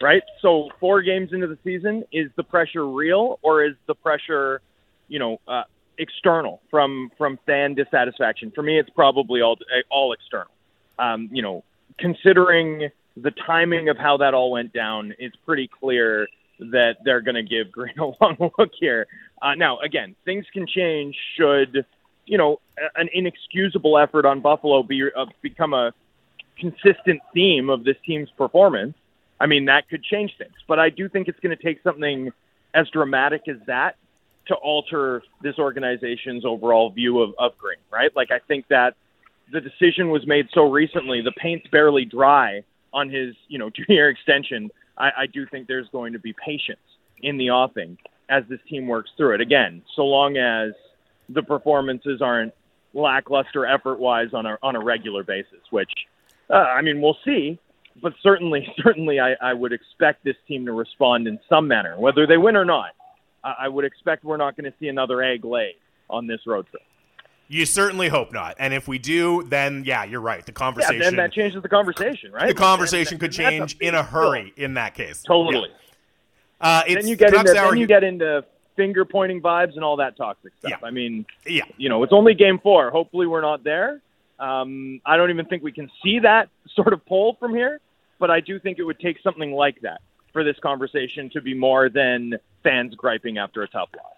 [0.02, 0.22] right?
[0.42, 4.62] So, four games into the season, is the pressure real or is the pressure,
[5.08, 5.64] you know, uh,
[5.98, 8.52] external from from fan dissatisfaction.
[8.54, 9.58] For me, it's probably all
[9.90, 10.52] all external.
[11.00, 11.64] Um, you know,
[11.98, 16.28] considering the timing of how that all went down, it's pretty clear
[16.60, 19.08] that they're going to give Green a long look here.
[19.42, 21.86] Uh, now, again, things can change should
[22.26, 22.60] you know
[22.96, 25.94] an inexcusable effort on Buffalo be uh, become a
[26.58, 28.96] consistent theme of this team's performance.
[29.40, 32.32] I mean, that could change things, but I do think it's going to take something
[32.74, 33.98] as dramatic as that
[34.48, 38.16] to alter this organization's overall view of, of Green, right?
[38.16, 38.96] Like, I think that
[39.52, 42.64] the decision was made so recently, the paint's barely dry
[42.94, 44.70] on his, you know, two-year extension.
[44.98, 46.80] I, I do think there's going to be patience
[47.22, 47.98] in the offing
[48.30, 49.42] as this team works through it.
[49.42, 50.74] Again, so long as
[51.30, 52.54] the performances aren't
[52.94, 55.90] lackluster effort-wise on a on a regular basis, which
[56.50, 57.60] uh, I mean we'll see.
[58.02, 62.26] But certainly, certainly, I, I would expect this team to respond in some manner, whether
[62.26, 62.92] they win or not.
[63.44, 65.76] I, I would expect we're not going to see another egg laid
[66.10, 66.84] on this road trip.
[67.54, 68.56] You certainly hope not.
[68.58, 70.44] And if we do, then yeah, you're right.
[70.44, 72.48] The conversation yeah, then that changes the conversation, right?
[72.48, 75.22] The conversation and, could change a in a hurry in that case.
[75.22, 75.70] Totally.
[75.70, 76.68] Yeah.
[76.68, 78.44] Uh, then you get into then you get into
[78.76, 80.72] finger pointing vibes and all that toxic stuff.
[80.82, 80.88] Yeah.
[80.88, 81.66] I mean, yeah.
[81.78, 82.90] you know, it's only game four.
[82.90, 84.02] Hopefully, we're not there.
[84.40, 87.80] Um, I don't even think we can see that sort of poll from here,
[88.20, 91.54] but I do think it would take something like that for this conversation to be
[91.54, 94.13] more than fans griping after a tough loss.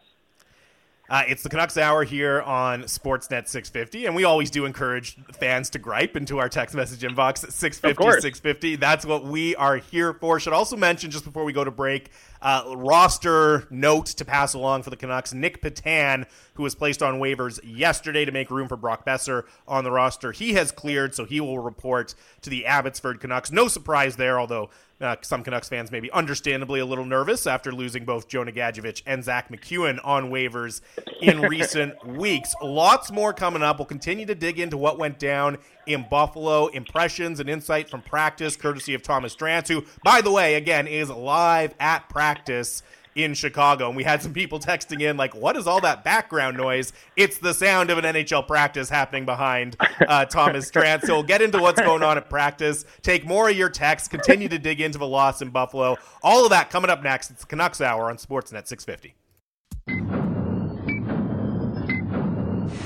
[1.07, 5.69] Uh, it's the Canucks Hour here on Sportsnet 650, and we always do encourage fans
[5.71, 8.75] to gripe into our text message inbox 650 650.
[8.77, 10.39] That's what we are here for.
[10.39, 12.09] Should also mention, just before we go to break,
[12.41, 17.19] uh, roster note to pass along for the Canucks Nick Petan, who was placed on
[17.19, 20.31] waivers yesterday to make room for Brock Boeser on the roster.
[20.31, 23.51] He has cleared, so he will report to the Abbotsford Canucks.
[23.51, 27.71] No surprise there, although uh, some Canucks fans may be understandably a little nervous after
[27.71, 30.81] losing both Jonah Gadjovich and Zack MacEwen on waivers
[31.21, 32.55] in recent weeks.
[32.61, 33.79] Lots more coming up.
[33.79, 38.55] We'll continue to dig into what went down in Buffalo, impressions and insight from practice,
[38.55, 42.81] courtesy of Thomas Drance, who, by the way, again, is live at practice
[43.15, 43.87] in Chicago.
[43.87, 46.93] And we had some people texting in, like, what is all that background noise?
[47.15, 51.05] It's the sound of an NHL practice happening behind uh, Thomas Drance.
[51.05, 54.49] So we'll get into what's going on at practice, take more of your texts, continue
[54.49, 55.97] to dig into the loss in Buffalo.
[56.21, 57.31] All of that coming up next.
[57.31, 59.15] It's Canucks Hour on Sportsnet 650.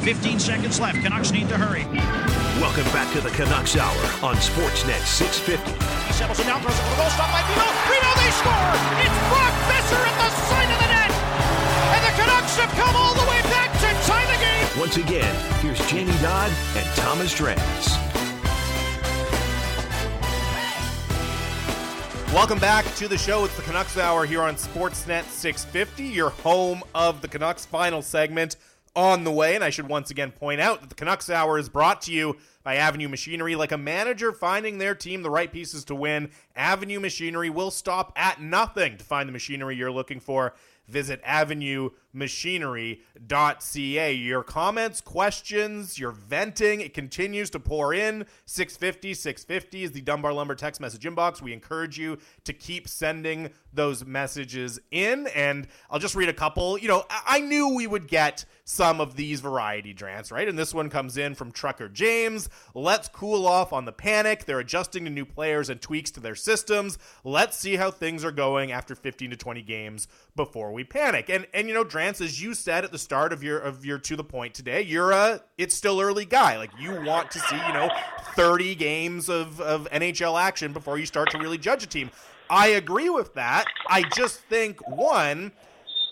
[0.09, 0.97] 15 seconds left.
[1.03, 1.85] Canucks need to hurry.
[2.57, 3.93] Welcome back to the Canucks Hour
[4.25, 5.69] on Sportsnet 650.
[6.09, 7.61] He settles it down, throws it for the goal, stop by Vino.
[7.85, 8.73] Vino, they score!
[9.05, 11.13] It's Brock Boeser at the side of the net!
[11.93, 14.81] And the Canucks have come all the way back to tie the game!
[14.81, 15.29] Once again,
[15.61, 17.93] here's Jamie Dodd and Thomas Drance.
[22.33, 23.45] Welcome back to the show.
[23.45, 28.55] It's the Canucks Hour here on Sportsnet 650, your home of the Canucks final segment
[28.99, 29.55] on the way.
[29.55, 32.37] And I should once again point out that the Canucks Hour is brought to you
[32.63, 33.55] by Avenue Machinery.
[33.55, 38.11] Like a manager finding their team the right pieces to win, Avenue Machinery will stop
[38.17, 40.53] at nothing to find the machinery you're looking for.
[40.87, 41.21] Visit
[42.15, 44.13] avenuemachinery.ca.
[44.13, 48.25] Your comments, questions, your venting, it continues to pour in.
[48.45, 51.41] 650 650 is the Dunbar Lumber text message inbox.
[51.41, 55.27] We encourage you to keep sending those messages in.
[55.27, 56.77] And I'll just read a couple.
[56.77, 60.47] You know, I knew we would get some of these variety drants, right?
[60.47, 62.49] And this one comes in from Trucker James.
[62.73, 64.45] Let's cool off on the panic.
[64.45, 66.97] They're adjusting to new players and tweaks to their systems.
[67.23, 71.29] Let's see how things are going after 15 to 20 games before we panic.
[71.29, 73.97] And and you know, Drance, as you said at the start of your of your
[73.99, 76.57] to the point today, you're a it's still early guy.
[76.57, 77.89] Like you want to see, you know,
[78.35, 82.09] 30 games of, of NHL action before you start to really judge a team.
[82.49, 83.65] I agree with that.
[83.87, 85.51] I just think one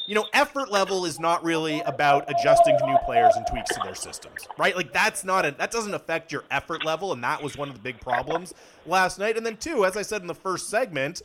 [0.07, 3.81] you know, effort level is not really about adjusting to new players and tweaks to
[3.83, 4.73] their systems, right?
[4.73, 7.75] Like that's not a that doesn't affect your effort level, and that was one of
[7.75, 8.53] the big problems
[8.85, 9.35] last night.
[9.35, 11.21] And then two, as I said in the first segment,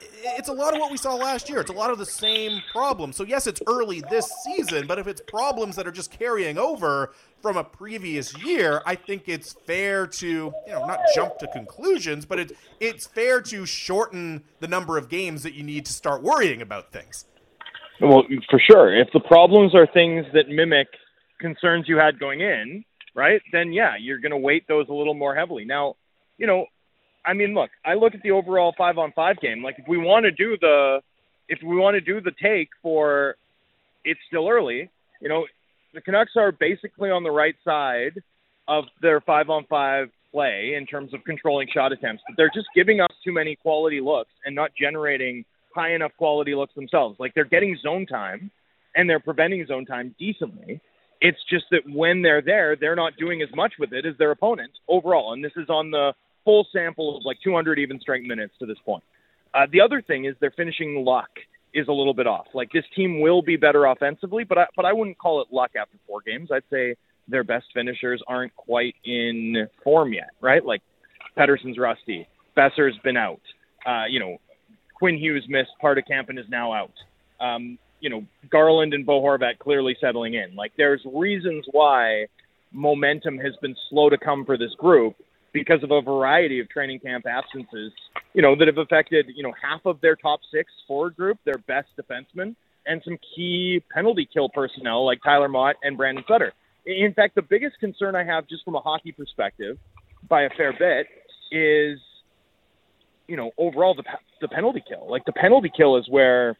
[0.00, 1.60] it's a lot of what we saw last year.
[1.60, 3.16] It's a lot of the same problems.
[3.16, 7.12] So yes, it's early this season, but if it's problems that are just carrying over
[7.40, 12.24] from a previous year, I think it's fair to, you know, not jump to conclusions,
[12.24, 16.22] but it, it's fair to shorten the number of games that you need to start
[16.22, 17.24] worrying about things.
[18.00, 18.96] Well, for sure.
[18.96, 20.88] If the problems are things that mimic
[21.40, 22.84] concerns you had going in,
[23.14, 23.40] right?
[23.52, 25.64] Then yeah, you're going to weight those a little more heavily.
[25.64, 25.96] Now,
[26.36, 26.66] you know,
[27.28, 29.62] I mean, look, I look at the overall five on five game.
[29.62, 31.00] Like, if we want to do the,
[31.46, 33.36] if we want to do the take for,
[34.02, 34.90] it's still early.
[35.20, 35.44] You know,
[35.92, 38.22] the Canucks are basically on the right side
[38.66, 42.68] of their five on five play in terms of controlling shot attempts, but they're just
[42.74, 47.16] giving us too many quality looks and not generating high enough quality looks themselves.
[47.18, 48.50] Like they're getting zone time,
[48.94, 50.80] and they're preventing zone time decently.
[51.20, 54.30] It's just that when they're there, they're not doing as much with it as their
[54.30, 55.34] opponents overall.
[55.34, 58.78] And this is on the full sample of like 200 even strength minutes to this
[58.84, 59.04] point.
[59.54, 61.30] Uh, the other thing is their finishing luck
[61.74, 62.46] is a little bit off.
[62.54, 65.72] Like this team will be better offensively, but I, but I wouldn't call it luck
[65.80, 66.50] after four games.
[66.52, 66.96] I'd say
[67.28, 70.64] their best finishers aren't quite in form yet, right?
[70.64, 70.82] Like
[71.36, 73.40] Pettersson's rusty, Boeser's been out.
[73.86, 74.38] Uh, you know,
[74.94, 76.92] Quinn Hughes missed part of camp and is now out.
[77.40, 80.54] Um, you know, Garland and Bo Horvat clearly settling in.
[80.56, 82.26] Like there's reasons why
[82.72, 85.16] momentum has been slow to come for this group
[85.52, 87.92] because of a variety of training camp absences,
[88.34, 91.58] you know, that have affected, you know, half of their top six forward group, their
[91.66, 92.54] best defensemen,
[92.86, 96.52] and some key penalty kill personnel like Tyler Motte and Brandon Sutter.
[96.86, 99.78] In fact, the biggest concern I have just from a hockey perspective,
[100.28, 101.06] by a fair bit,
[101.50, 101.98] is,
[103.26, 104.04] you know, overall the
[104.40, 105.10] the penalty kill.
[105.10, 106.56] Like the penalty kill is where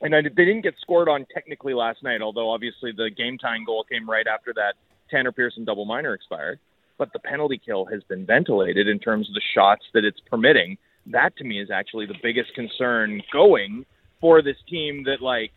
[0.00, 3.64] and I, they didn't get scored on technically last night, although obviously the game tying
[3.64, 4.74] goal came right after that
[5.10, 6.58] Tanner Pearson double minor expired.
[6.98, 10.78] But the penalty kill has been ventilated in terms of the shots that it's permitting.
[11.06, 13.84] That to me is actually the biggest concern going
[14.20, 15.04] for this team.
[15.04, 15.52] That like,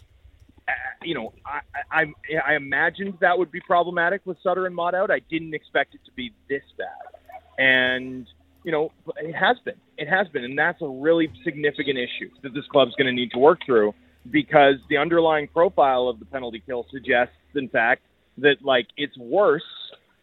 [0.67, 0.71] uh,
[1.03, 5.11] you know, I, I I imagined that would be problematic with Sutter and Motte out.
[5.11, 8.27] I didn't expect it to be this bad, and
[8.63, 9.75] you know, it has been.
[9.97, 13.31] It has been, and that's a really significant issue that this club's going to need
[13.31, 13.93] to work through
[14.29, 18.01] because the underlying profile of the penalty kill suggests, in fact,
[18.39, 19.63] that like it's worse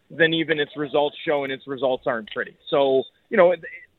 [0.09, 2.55] than even its results show, and its results aren't pretty.
[2.69, 3.55] So you know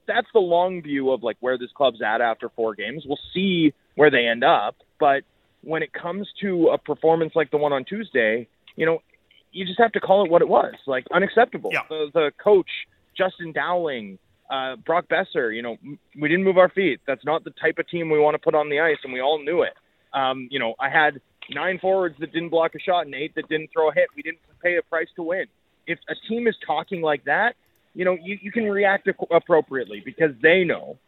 [0.06, 3.04] that's the long view of like where this club's at after four games.
[3.06, 5.24] We'll see where they end up, but
[5.62, 9.02] when it comes to a performance like the one on Tuesday, you know,
[9.50, 11.70] you just have to call it what it was, like unacceptable.
[11.72, 11.80] Yeah.
[11.88, 12.68] The, the coach
[13.16, 14.18] Justin Dowling,
[14.50, 15.76] uh, Brock Boeser, you know,
[16.20, 17.00] we didn't move our feet.
[17.06, 19.20] That's not the type of team we want to put on the ice, and we
[19.20, 19.72] all knew it.
[20.12, 23.48] Um, you know, I had nine forwards that didn't block a shot and eight that
[23.48, 24.08] didn't throw a hit.
[24.14, 25.46] We didn't pay a price to win.
[25.86, 27.54] If a team is talking like that,
[27.94, 30.98] you know, you, you can react appropriately because they know,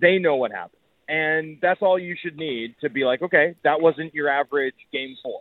[0.00, 0.74] they know what happened.
[1.08, 5.16] And that's all you should need to be like, okay, that wasn't your average game
[5.22, 5.40] four.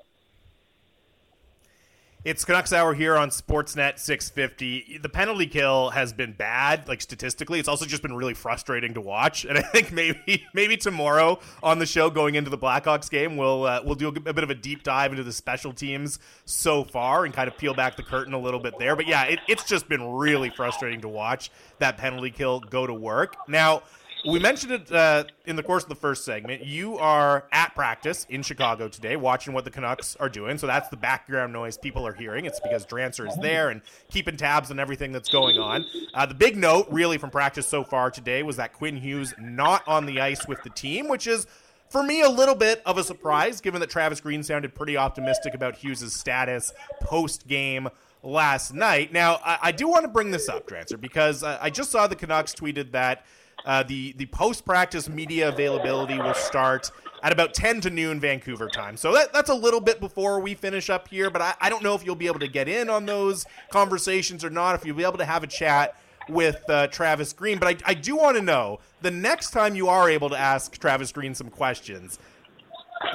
[2.28, 4.98] It's Canucks Hour here on Sportsnet 650.
[4.98, 7.58] The penalty kill has been bad, like statistically.
[7.58, 9.46] It's also just been really frustrating to watch.
[9.46, 13.64] And I think maybe maybe tomorrow on the show, going into the Blackhawks game, we'll
[13.64, 16.84] uh, we'll do a, a, bit of a deep dive into the special teams so
[16.84, 18.98] far and kind of peel back the curtain a little bit there.
[18.98, 22.94] But yeah, it, it's just been really frustrating to watch that penalty kill go to
[22.94, 23.38] work.
[23.48, 23.84] Now
[24.28, 26.66] we mentioned it uh, in the course of the first segment.
[26.66, 30.58] You are at practice in Chicago today, watching what the Canucks are doing.
[30.58, 32.46] So that's the background noise people are hearing.
[32.46, 35.86] It's because Drancer is there and keeping tabs on everything that's going on.
[36.14, 39.88] Uh, the big note, really, from practice so far today was that Quinn Hughes not
[39.88, 41.48] on the ice with the team, which is
[41.90, 45.54] for me a little bit of a surprise, given that Travis Green sounded pretty optimistic
[45.54, 47.88] about Hughes' status post game
[48.24, 49.14] last night.
[49.14, 52.16] Now, I, I, do want to bring this up, Drancer, because I just saw the
[52.16, 53.26] Canucks tweeted that
[53.66, 56.92] uh, the the post practice media availability will start
[57.24, 58.96] at about 10 to noon Vancouver time.
[58.96, 61.84] So that, that's a little bit before we finish up here, but I, I don't
[61.84, 64.96] know if you'll be able to get in on those conversations or not, if you'll
[64.96, 65.96] be able to have a chat
[66.30, 67.58] with uh, Travis Green.
[67.58, 70.78] But I, I do want to know the next time you are able to ask
[70.78, 72.20] Travis Green some questions,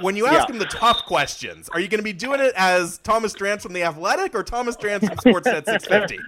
[0.00, 0.54] when you ask yeah.
[0.54, 3.72] him the tough questions, are you going to be doing it as Thomas Drance from
[3.72, 6.18] The Athletic or Thomas Drance from Sportsnet 650?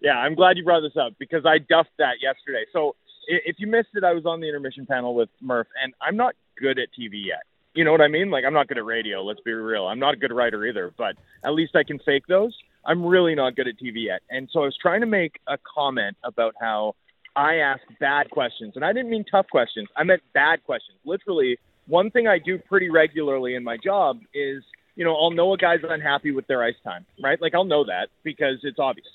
[0.02, 2.64] yeah, I'm glad you brought this up because I duffed that yesterday.
[2.72, 6.16] So if you missed it, I was on the intermission panel with Murph, and I'm
[6.16, 7.42] not good at TV yet.
[7.74, 8.30] You know what I mean?
[8.30, 9.86] Like, I'm not good at radio, let's be real.
[9.86, 12.56] I'm not a good writer either, but at least I can fake those.
[12.84, 14.22] I'm really not good at TV yet.
[14.30, 16.96] And so I was trying to make a comment about how
[17.36, 18.72] I ask bad questions.
[18.76, 19.88] And I didn't mean tough questions.
[19.96, 20.98] I meant bad questions.
[21.04, 24.62] Literally, one thing I do pretty regularly in my job is,
[24.96, 27.40] you know, I'll know a guy's unhappy with their ice time, right?
[27.40, 29.06] Like I'll know that because it's obvious.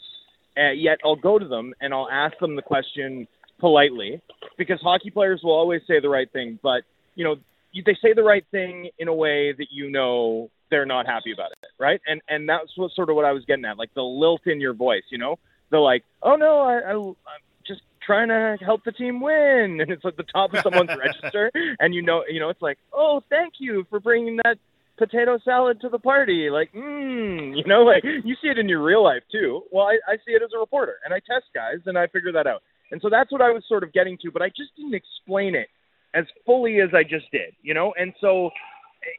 [0.57, 3.27] Uh, yet I'll go to them and I'll ask them the question
[3.59, 4.21] politely
[4.57, 6.83] because hockey players will always say the right thing, but
[7.15, 7.35] you know,
[7.85, 11.51] they say the right thing in a way that you know they're not happy about
[11.51, 11.99] it, right?
[12.07, 14.61] And and that's what sort of what I was getting at, like the lilt in
[14.61, 15.37] your voice, you know,
[15.71, 17.13] the like, oh no, I, I
[18.05, 21.93] trying to help the team win, and it's at the top of someone's register, and
[21.93, 24.57] you know, you know, it's like, oh, thank you for bringing that
[24.97, 26.49] potato salad to the party.
[26.49, 29.63] Like, mmm, you know, like you see it in your real life too.
[29.71, 32.31] Well, I, I see it as a reporter, and I test guys, and I figure
[32.33, 32.61] that out.
[32.91, 35.55] And so that's what I was sort of getting to, but I just didn't explain
[35.55, 35.67] it
[36.13, 37.93] as fully as I just did, you know.
[37.97, 38.51] And so,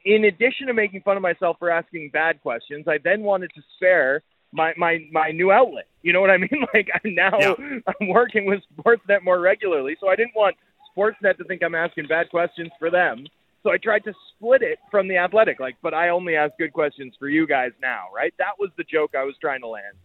[0.04, 3.62] in addition to making fun of myself for asking bad questions, I then wanted to
[3.76, 4.22] spare
[4.52, 5.86] my my my new outlet.
[6.02, 6.66] You know what I mean?
[6.74, 7.54] Like I'm now yeah.
[7.86, 10.56] I'm working with Sportsnet more regularly, so I didn't want
[10.96, 13.26] Sportsnet to think I'm asking bad questions for them.
[13.62, 16.72] so I tried to split it from the athletic, like, but I only ask good
[16.72, 18.32] questions for you guys now, right?
[18.38, 19.96] That was the joke I was trying to land.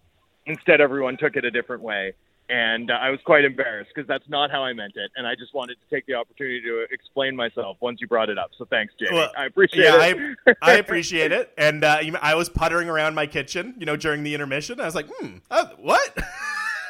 [0.48, 2.14] Instead, everyone took it a different way.
[2.52, 5.10] And uh, I was quite embarrassed because that's not how I meant it.
[5.16, 8.38] And I just wanted to take the opportunity to explain myself once you brought it
[8.38, 8.52] up.
[8.58, 9.16] So thanks, Jamie.
[9.16, 10.58] Well, I appreciate yeah, it.
[10.62, 11.54] I, I appreciate it.
[11.58, 14.82] And uh, I was puttering around my kitchen, you know, during the intermission.
[14.82, 16.18] I was like, hmm, uh, what?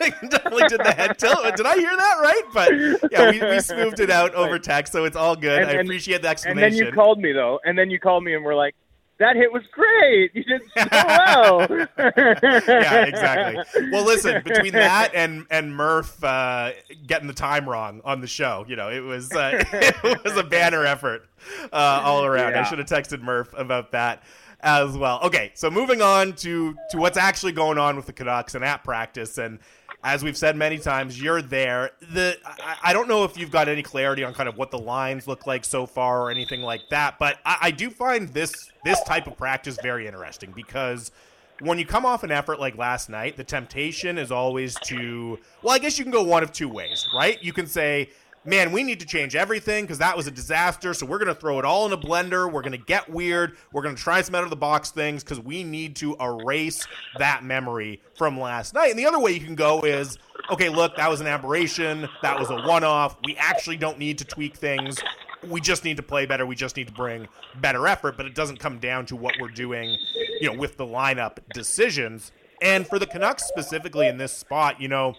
[0.29, 1.55] definitely did the head tilt.
[1.55, 2.43] Did I hear that right?
[2.51, 5.61] But yeah, we, we smoothed it out over text, so it's all good.
[5.61, 6.63] And, I appreciate the explanation.
[6.63, 8.73] And then you called me though, and then you called me and we're like,
[9.21, 10.35] that hit was great.
[10.35, 11.67] You did so well.
[12.67, 13.89] yeah, exactly.
[13.91, 16.71] Well, listen, between that and and Murph uh,
[17.05, 20.43] getting the time wrong on the show, you know, it was uh, it was a
[20.43, 21.27] banner effort
[21.71, 22.53] uh, all around.
[22.53, 22.61] Yeah.
[22.61, 24.23] I should have texted Murph about that
[24.59, 25.19] as well.
[25.23, 28.83] Okay, so moving on to to what's actually going on with the Canucks and at
[28.83, 29.59] practice and
[30.03, 31.91] as we've said many times, you're there.
[32.11, 34.79] The I, I, don't know if you've got any clarity on kind of what the
[34.79, 38.53] lines look like so far or anything like that, but I, I do find this
[38.83, 41.11] this type of practice very interesting because
[41.59, 45.75] when you come off an effort like last night, the temptation is always to well,
[45.75, 47.41] I guess you can go one of two ways, right?
[47.43, 48.09] You can say
[48.43, 50.93] man, we need to change everything because that was a disaster.
[50.93, 52.51] So we're going to throw it all in a blender.
[52.51, 53.57] We're going to get weird.
[53.71, 56.87] We're going to try some out of the box things because we need to erase
[57.17, 58.89] that memory from last night.
[58.89, 60.17] And the other way you can go is,
[60.51, 62.07] okay, look, that was an aberration.
[62.21, 63.17] That was a one off.
[63.25, 64.99] We actually don't need to tweak things.
[65.47, 66.45] We just need to play better.
[66.45, 67.27] We just need to bring
[67.59, 68.17] better effort.
[68.17, 69.97] But it doesn't come down to what we're doing,
[70.39, 72.31] you know, with the lineup decisions.
[72.61, 75.15] And for the Canucks specifically in this spot, you know,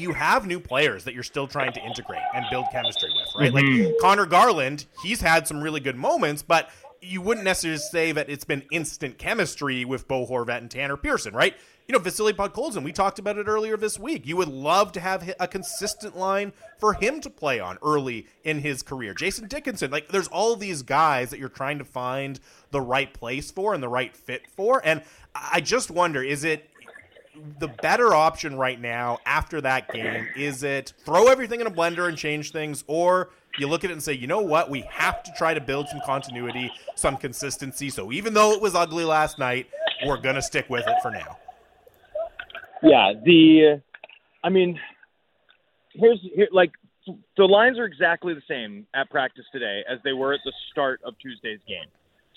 [0.00, 3.52] you have new players that you're still trying to integrate and build chemistry with, right?
[3.52, 3.84] Mm-hmm.
[3.84, 6.70] Like Connor Garland, he's had some really good moments, but
[7.02, 11.34] you wouldn't necessarily say that it's been instant chemistry with Bo Horvat and Tanner Pearson,
[11.34, 11.54] right?
[11.88, 14.24] You know, Vasily Podkolzin, we talked about it earlier this week.
[14.24, 18.60] You would love to have a consistent line for him to play on early in
[18.60, 19.12] his career.
[19.12, 22.38] Jason Dickinson, like there's all these guys that you're trying to find
[22.70, 24.80] the right place for and the right fit for.
[24.84, 25.02] And
[25.34, 26.69] I just wonder, is it
[27.58, 32.08] the better option right now after that game is it throw everything in a blender
[32.08, 34.70] and change things or you look at it and say you know what?
[34.70, 38.74] We have to try to build some continuity some consistency so even though it was
[38.74, 39.66] ugly last night
[40.06, 41.38] we're going to stick with it for now.
[42.82, 43.82] Yeah the
[44.42, 44.78] i mean
[45.92, 46.72] here's here, like
[47.36, 51.00] the lines are exactly the same at practice today as they were at the start
[51.04, 51.88] of tuesday's game.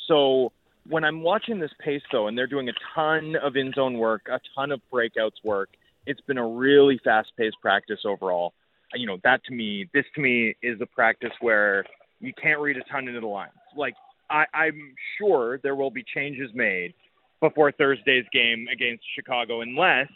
[0.08, 0.51] So
[0.88, 4.24] when I'm watching this pace though, and they're doing a ton of in zone work,
[4.30, 5.70] a ton of breakouts work,
[6.06, 8.54] it's been a really fast paced practice overall.
[8.94, 11.86] Uh, you know, that to me, this to me is a practice where
[12.20, 13.52] you can't read a ton into the lines.
[13.78, 13.96] Like
[14.30, 16.94] I, I'm sure there will be changes made
[17.40, 20.08] before Thursday's game against Chicago, unless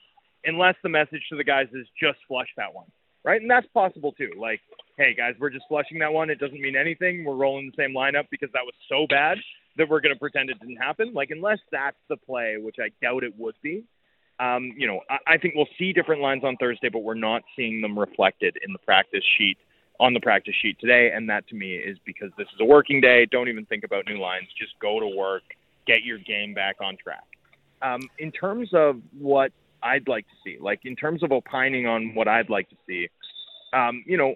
[0.46, 2.86] unless the message to the guys is just flush that one,
[3.24, 3.42] right?
[3.42, 4.32] And that's possible too.
[4.40, 4.62] Like,
[4.98, 6.30] hey guys, we're just flushing that one.
[6.30, 7.24] It doesn't mean anything.
[7.26, 9.38] We're rolling the same lineup because that was so bad
[9.78, 11.14] that we're going to pretend it didn't happen.
[11.14, 13.84] Like unless that's the play, which I doubt it would be.
[14.40, 17.44] Um, you know, I, I think we'll see different lines on Thursday, but we're not
[17.56, 19.58] seeing them reflected in the practice sheet
[20.00, 21.12] on the practice sheet today.
[21.14, 23.26] And that to me is because this is a working day.
[23.26, 24.48] Don't even think about new lines.
[24.58, 25.44] Just go to work,
[25.88, 27.24] get your game back on track.
[27.82, 29.52] Um, in terms of what
[29.82, 33.10] I'd like to see, like in terms of opining on what I'd like to see,
[33.74, 34.36] um, you know,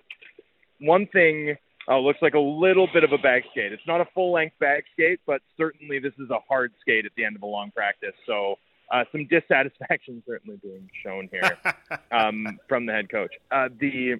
[0.79, 1.55] one thing
[1.87, 3.73] Oh, looks like a little bit of a bag skate.
[3.73, 7.11] It's not a full length bag skate, but certainly this is a hard skate at
[7.17, 8.13] the end of a long practice.
[8.27, 8.55] So
[8.91, 11.57] uh, some dissatisfaction certainly being shown here
[12.11, 13.33] um, from the head coach.
[13.51, 14.15] Uh, the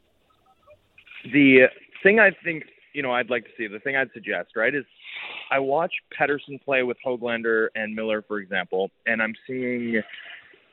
[1.32, 1.68] the
[2.02, 4.86] thing I think you know I'd like to see, the thing I'd suggest, right, is
[5.52, 10.02] I watch Pettersson play with Hoglander and Miller, for example, and I'm seeing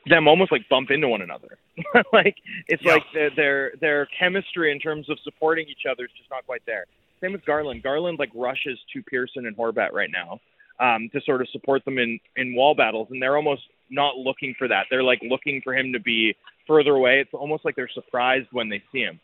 [0.05, 1.57] them almost like bump into one another.
[2.13, 2.35] like
[2.67, 2.93] it's yeah.
[2.93, 6.61] like their, their their chemistry in terms of supporting each other is just not quite
[6.65, 6.85] there.
[7.21, 7.83] Same with Garland.
[7.83, 10.39] Garland like rushes to Pearson and Horvat right now
[10.79, 14.55] um, to sort of support them in in wall battles, and they're almost not looking
[14.57, 14.85] for that.
[14.89, 16.35] They're like looking for him to be
[16.67, 17.19] further away.
[17.19, 19.19] It's almost like they're surprised when they see him.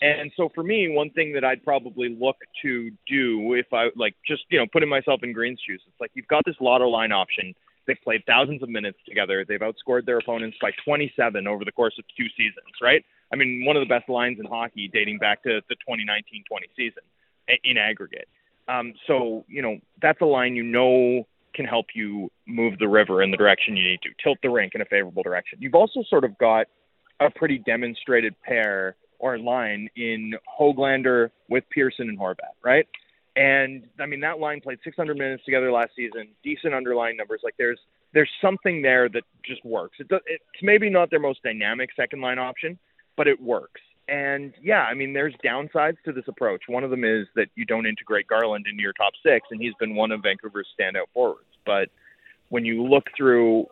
[0.00, 4.14] And so for me, one thing that I'd probably look to do if I like
[4.26, 7.12] just you know putting myself in Green's shoes, it's like you've got this lotto line
[7.12, 7.54] option
[7.88, 9.46] They've played thousands of minutes together.
[9.48, 13.02] They've outscored their opponents by 27 over the course of two seasons, right?
[13.32, 16.66] I mean, one of the best lines in hockey dating back to the 2019 20
[16.76, 17.02] season
[17.64, 18.28] in aggregate.
[18.68, 23.22] Um, so, you know, that's a line you know can help you move the river
[23.22, 25.58] in the direction you need to, tilt the rink in a favorable direction.
[25.60, 26.66] You've also sort of got
[27.20, 32.86] a pretty demonstrated pair or line in Hoglander with Pearson and Horvat, right?
[33.38, 37.40] And I mean, that line played 600 minutes together last season, decent underlying numbers.
[37.44, 37.78] Like there's
[38.12, 39.98] there's something there that just works.
[40.00, 42.76] It does, it's maybe not their most dynamic second line option,
[43.16, 43.80] but it works.
[44.08, 46.62] And yeah, I mean, there's downsides to this approach.
[46.66, 49.74] One of them is that you don't integrate Garland into your top six, and he's
[49.78, 51.46] been one of Vancouver's standout forwards.
[51.64, 51.90] But
[52.48, 53.66] when you look through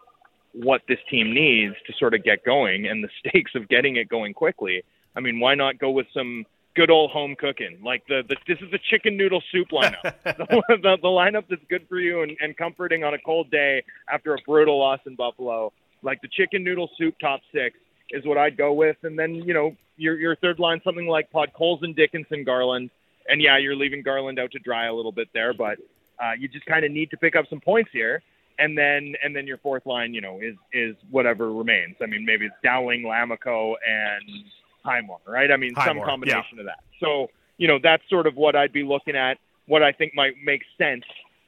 [0.52, 4.08] what this team needs to sort of get going and the stakes of getting it
[4.08, 4.84] going quickly,
[5.16, 6.44] I mean, why not go with some
[6.76, 7.78] good old home cooking?
[7.82, 11.64] Like the, the this is the chicken noodle soup lineup, the, the, the lineup that's
[11.68, 15.16] good for you and, and comforting on a cold day after a brutal loss in
[15.16, 15.72] Buffalo.
[16.02, 17.76] Like the chicken noodle soup top six
[18.10, 21.32] is what I'd go with, and then you know your your third line something like
[21.32, 22.90] Podkolzin, Dickinson, Garland,
[23.28, 25.78] and yeah, you're leaving Garland out to dry a little bit there, but
[26.22, 28.22] uh, you just kind of need to pick up some points here.
[28.58, 31.96] And then and then your fourth line, you know, is is whatever remains.
[32.00, 34.44] I mean, maybe it's Dowling, Lammikko, and
[34.86, 35.50] Highmore, right?
[35.50, 36.60] I mean, some combination yeah.
[36.60, 36.80] of that.
[37.00, 37.28] So,
[37.58, 40.62] you know, that's sort of what I'd be looking at, what I think might make
[40.78, 41.04] sense.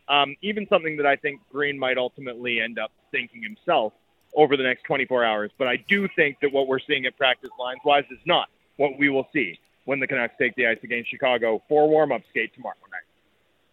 [0.08, 3.92] Um, even something that I think Green might ultimately end up thinking himself
[4.34, 5.50] over the next 24 hours.
[5.58, 8.98] But I do think that what we're seeing at practice lines wise is not what
[8.98, 12.54] we will see when the Canucks take the ice against Chicago for warm up skate
[12.54, 13.07] tomorrow night.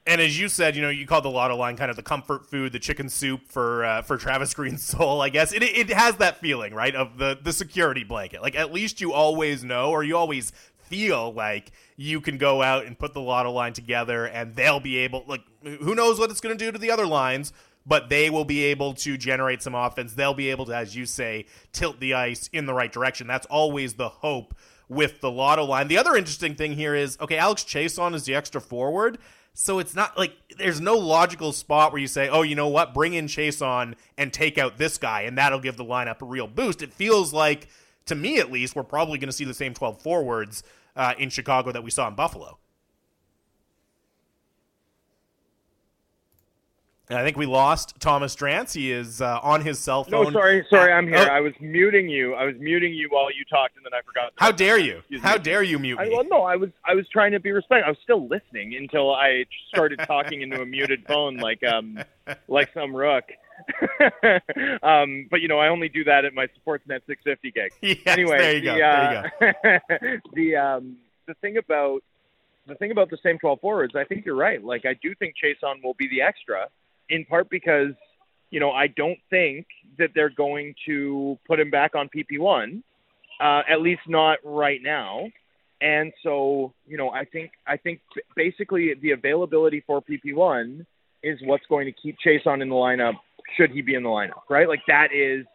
[0.08, 2.46] And as you said, you know, you called the lotto line kind of the comfort
[2.46, 5.22] food, the chicken soup for uh, for Travis Green's soul.
[5.22, 8.42] I guess it it has that feeling, right, of the the security blanket.
[8.42, 12.86] Like at least you always know, or you always feel like you can go out
[12.86, 15.24] and put the lotto line together, and they'll be able.
[15.28, 17.52] Like who knows what it's going to do to the other lines,
[17.84, 20.14] but they will be able to generate some offense.
[20.14, 23.26] They'll be able to, as you say, tilt the ice in the right direction.
[23.26, 24.56] That's always the hope
[24.88, 25.88] with the lotto line.
[25.88, 29.18] The other interesting thing here is okay, Alex Chiasson is the extra forward.
[29.58, 32.94] So it's not like there's no logical spot where you say, oh, you know what,
[32.94, 36.46] bring in Chiasson and take out this guy, and that'll give the lineup a real
[36.46, 36.82] boost.
[36.82, 37.70] It feels like,
[38.08, 40.62] to me at least, we're probably going to see the same 12 forwards
[40.98, 42.60] uh, in Chicago that we saw in Buffalo.
[47.10, 48.74] I think we lost Thomas Drance.
[48.74, 50.24] He is uh, on his cell phone.
[50.26, 51.18] No, sorry, sorry, I'm here.
[51.20, 52.34] Oh, I was muting you.
[52.34, 54.34] I was muting you while you talked, and then I forgot.
[54.38, 54.98] how dare you?
[54.98, 55.44] Excuse How me.
[55.44, 56.16] dare you mute I, me?
[56.16, 57.86] well, no, I was I was trying to be respectful.
[57.86, 62.00] I was still listening until I started talking into a muted phone, like um
[62.48, 63.26] like some rook.
[64.84, 67.72] um, but you know, I only do that at my Sportsnet 650 gig.
[67.82, 68.74] Yes, anyway, there you go.
[68.74, 69.32] the,
[69.62, 70.98] There you uh, the um
[71.28, 72.02] the thing about
[72.68, 74.64] the thing about the same 12 forwards, I think you're right.
[74.64, 76.68] Like I do think Chiasson will be the extra,
[77.10, 77.94] in part because
[78.50, 82.82] you know I don't think that they're going to put him back on PP1,
[83.40, 85.28] uh, at least not right now.
[85.82, 88.02] And so, you know, I think I think
[88.36, 90.86] basically the availability for PP1
[91.22, 93.14] is what's going to keep Chiasson in the lineup
[93.58, 94.68] should he be in the lineup, right?
[94.68, 95.46] Like that is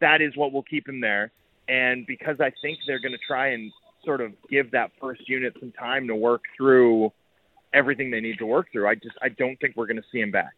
[0.00, 1.32] that is what will keep him there.
[1.68, 3.72] And because I think they're going to try and
[4.04, 7.12] sort of give that first unit some time to work through
[7.72, 10.20] everything they need to work through, I just I don't think we're going to see
[10.20, 10.54] him back.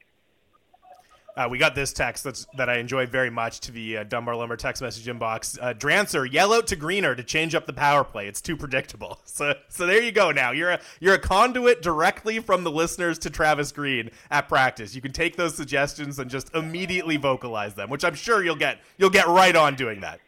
[1.36, 4.34] Uh, we got this text that's, that I enjoyed very much to the uh, Dunbar
[4.36, 5.58] Lumber text message inbox.
[5.60, 8.26] Uh, Drancer, yell out to Greener to change up the power play.
[8.26, 9.20] It's too predictable.
[9.36, 10.30] So, so there you go.
[10.30, 14.94] Now you're a you're a conduit directly from the listeners to Travis Green at practice.
[14.94, 18.78] You can take those suggestions and just immediately vocalize them, which I'm sure you'll get
[18.96, 20.20] you'll get right on doing that.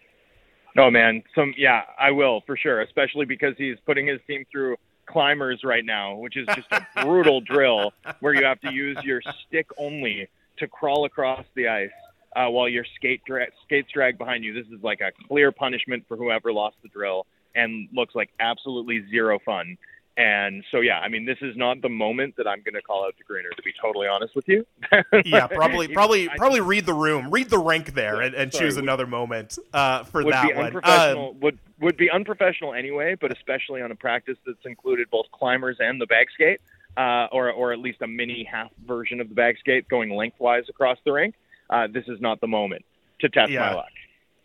[0.76, 1.22] No, man.
[1.34, 2.82] Some yeah, I will for sure.
[2.82, 7.40] Especially because he's putting his team through climbers right now, which is just a brutal
[7.40, 10.28] drill where you have to use your stick only
[10.58, 11.90] to crawl across the ice
[12.36, 14.52] uh, while your skate dra- skates drag behind you.
[14.52, 19.04] This is like a clear punishment for whoever lost the drill and looks like absolutely
[19.10, 19.76] zero fun.
[20.16, 23.04] And so, yeah, I mean, this is not the moment that I'm going to call
[23.04, 24.66] out to Greener, to be totally honest with you.
[25.24, 28.74] Yeah, probably probably probably read the room, read the rank there, and, and Sorry, choose
[28.74, 30.66] would- another moment uh, for would that be one.
[30.66, 31.30] unprofessional.
[31.30, 35.76] Um, would would be unprofessional anyway, but especially on a practice that's included both climbers
[35.78, 36.60] and the bag skate,
[36.96, 40.64] uh, or or at least a mini half version of the bag skate going lengthwise
[40.68, 41.34] across the rink.
[41.70, 42.84] Uh, this is not the moment
[43.20, 43.60] to test Yeah.
[43.60, 43.86] my luck.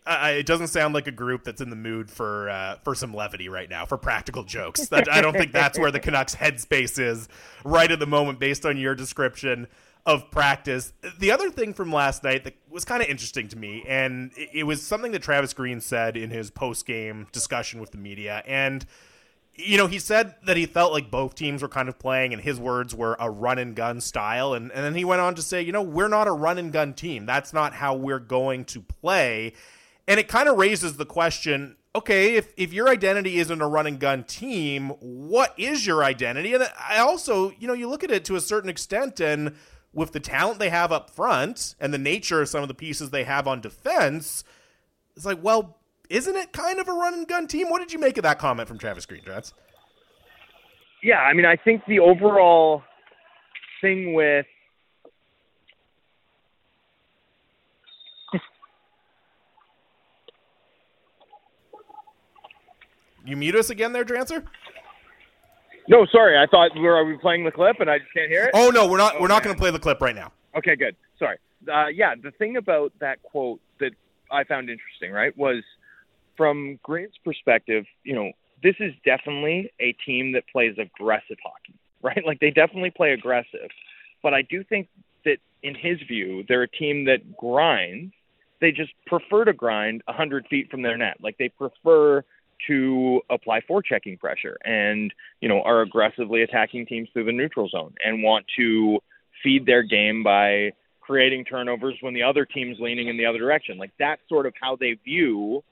[0.06, 3.14] I, it doesn't sound like a group that's in the mood for uh, for some
[3.14, 4.88] levity right now, for practical jokes.
[4.88, 7.28] That, I don't think that's where the Canucks headspace is
[7.64, 9.66] right at the moment, based on your description
[10.04, 10.92] of practice.
[11.18, 14.50] The other thing from last night that was kind of interesting to me, and it,
[14.52, 18.42] it was something that Travis Green said in his post game discussion with the media,
[18.46, 18.84] and
[19.56, 22.42] you know, he said that he felt like both teams were kind of playing, and
[22.42, 24.54] his words were a run and gun style.
[24.54, 26.72] And, and then he went on to say, you know, we're not a run and
[26.72, 27.26] gun team.
[27.26, 29.52] That's not how we're going to play.
[30.08, 33.86] And it kind of raises the question okay, if, if your identity isn't a run
[33.86, 36.52] and gun team, what is your identity?
[36.52, 39.54] And I also, you know, you look at it to a certain extent, and
[39.92, 43.10] with the talent they have up front and the nature of some of the pieces
[43.10, 44.42] they have on defense,
[45.16, 45.78] it's like, well,
[46.14, 47.68] isn't it kind of a run and gun team?
[47.68, 49.52] What did you make of that comment from Travis Green, Drats?
[51.02, 52.84] Yeah, I mean, I think the overall
[53.80, 54.46] thing with
[63.26, 64.44] you mute us again there, Drancer?
[65.88, 66.38] No, sorry.
[66.38, 68.52] I thought we were are we playing the clip and I just can't hear it.
[68.54, 69.20] Oh no, we're not.
[69.20, 70.32] we're not going to play the clip right now.
[70.56, 70.96] Okay, good.
[71.18, 71.38] Sorry.
[71.70, 73.92] Uh, yeah, the thing about that quote that
[74.30, 75.62] I found interesting, right, was
[76.36, 78.32] from Grant's perspective, you know,
[78.62, 82.22] this is definitely a team that plays aggressive hockey, right?
[82.26, 83.70] Like they definitely play aggressive.
[84.22, 84.88] But I do think
[85.24, 88.12] that in his view, they're a team that grinds.
[88.60, 91.18] They just prefer to grind 100 feet from their net.
[91.20, 92.24] Like they prefer
[92.68, 97.94] to apply forechecking pressure and, you know, are aggressively attacking teams through the neutral zone
[98.02, 99.00] and want to
[99.42, 103.76] feed their game by creating turnovers when the other team's leaning in the other direction.
[103.76, 105.62] Like that's sort of how they view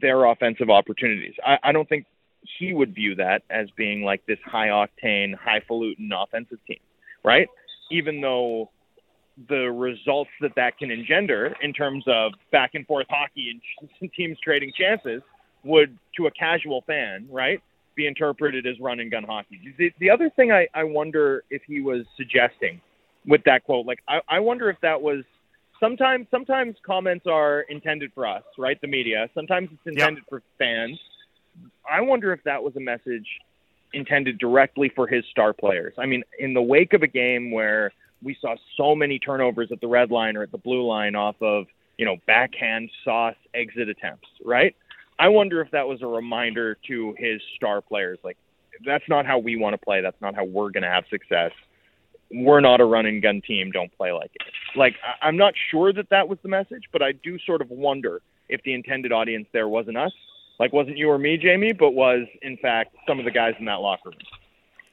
[0.00, 1.34] their offensive opportunities.
[1.44, 2.06] I, I don't think
[2.58, 6.80] he would view that as being like this high octane, highfalutin offensive team,
[7.24, 7.48] right?
[7.90, 8.70] Even though
[9.48, 13.60] the results that that can engender in terms of back and forth hockey
[13.90, 15.22] and teams trading chances
[15.64, 17.60] would, to a casual fan, right,
[17.94, 19.74] be interpreted as run and gun hockey.
[19.78, 22.80] The, the other thing I, I wonder if he was suggesting
[23.26, 25.24] with that quote, like I, I wonder if that was
[25.80, 28.80] sometimes sometimes comments are intended for us, right?
[28.80, 29.28] The media.
[29.34, 30.98] Sometimes it's intended for fans.
[31.90, 33.26] I wonder if that was a message
[33.92, 35.94] intended directly for his star players.
[35.98, 39.80] I mean, in the wake of a game where we saw so many turnovers at
[39.80, 41.66] the red line or at the blue line off of,
[41.96, 44.76] you know, backhand sauce exit attempts, right?
[45.18, 48.36] I wonder if that was a reminder to his star players like
[48.84, 50.00] that's not how we want to play.
[50.00, 51.52] That's not how we're going to have success.
[52.32, 53.70] We're not a run and gun team.
[53.72, 54.42] Don't play like it.
[54.76, 58.22] Like I'm not sure that that was the message, but I do sort of wonder
[58.48, 60.12] if the intended audience there wasn't us,
[60.58, 63.64] like wasn't you or me, Jamie, but was in fact some of the guys in
[63.66, 64.18] that locker room.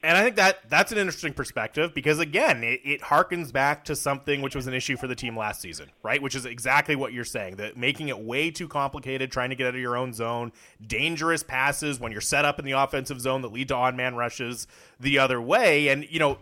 [0.00, 3.96] And I think that that's an interesting perspective because again, it, it harkens back to
[3.96, 6.22] something which was an issue for the team last season, right?
[6.22, 9.66] Which is exactly what you're saying that making it way too complicated, trying to get
[9.66, 10.52] out of your own zone,
[10.86, 14.14] dangerous passes when you're set up in the offensive zone that lead to on man
[14.14, 14.68] rushes
[15.00, 15.88] the other way.
[15.88, 16.38] And, you know,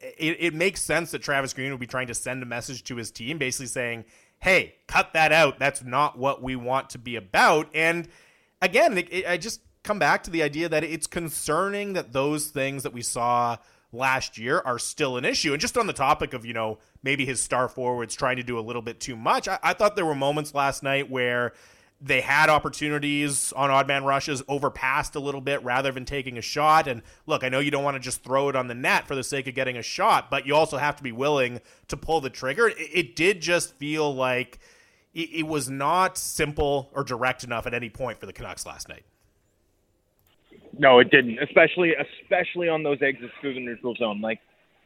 [0.00, 2.96] it, it makes sense that Travis Green would be trying to send a message to
[2.96, 4.06] his team, basically saying,
[4.40, 5.60] hey, cut that out.
[5.60, 7.68] That's not what we want to be about.
[7.74, 8.08] And
[8.60, 12.82] again, it, I just come back to the idea that it's concerning that those things
[12.82, 13.56] that we saw
[13.92, 15.52] last year are still an issue.
[15.52, 18.58] And just on the topic of, you know, maybe his star forwards trying to do
[18.58, 21.52] a little bit too much, I, I thought there were moments last night where
[22.00, 26.42] they had opportunities on odd man rushes, overpassed a little bit rather than taking a
[26.42, 26.88] shot.
[26.88, 29.14] And look, I know you don't want to just throw it on the net for
[29.14, 32.20] the sake of getting a shot, but you also have to be willing to pull
[32.20, 32.68] the trigger.
[32.68, 34.58] It, it did just feel like
[35.14, 38.88] it, it was not simple or direct enough at any point for the Canucks last
[38.88, 39.04] night.
[40.78, 41.38] No, it didn't.
[41.42, 44.20] Especially especially on those exits through the neutral zone.
[44.20, 44.40] Like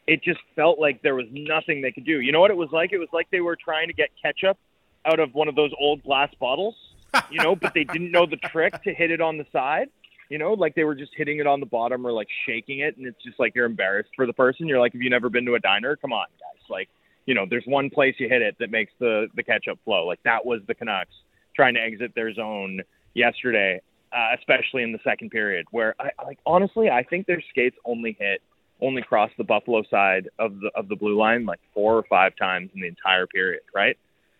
[0.06, 2.20] it just felt like there was nothing they could do.
[2.20, 2.92] You know what it was like?
[2.92, 4.58] It was like they were trying to get ketchup
[5.04, 6.74] out of one of those old glass bottles,
[7.30, 9.88] you know, but they didn't know the trick to hit it on the side.
[10.28, 12.96] You know, like they were just hitting it on the bottom or like shaking it,
[12.96, 14.66] and it's just like you're embarrassed for the person.
[14.66, 15.94] You're like, have you never been to a diner?
[15.94, 16.62] Come on, guys.
[16.68, 16.88] Like,
[17.26, 20.04] you know, there's one place you hit it that makes the the ketchup flow.
[20.04, 21.14] Like that was the Canucks
[21.54, 22.80] trying to exit their zone
[23.14, 23.80] yesterday,
[24.12, 28.16] uh, especially in the second period, where I like honestly, I think their skates only
[28.18, 28.40] hit
[28.80, 32.36] only crossed the Buffalo side of the of the blue line like four or five
[32.36, 33.96] times in the entire period, right?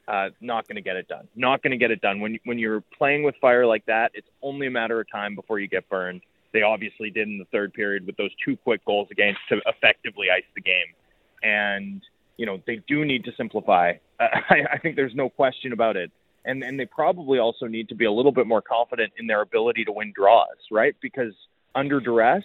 [0.09, 1.27] Uh, not going to get it done.
[1.35, 2.21] Not going to get it done.
[2.21, 5.59] When when you're playing with fire like that, it's only a matter of time before
[5.59, 6.23] you get burned.
[6.53, 10.29] They obviously did in the third period with those two quick goals against to effectively
[10.35, 10.95] ice the game,
[11.43, 12.03] and
[12.37, 13.95] you know they do need to simplify.
[14.21, 16.13] Uh, I, I think there's no question about it,
[16.47, 19.43] and and they probably also need to be a little bit more confident in their
[19.43, 20.95] ability to win draws, right?
[21.03, 21.35] Because
[21.75, 22.45] under duress,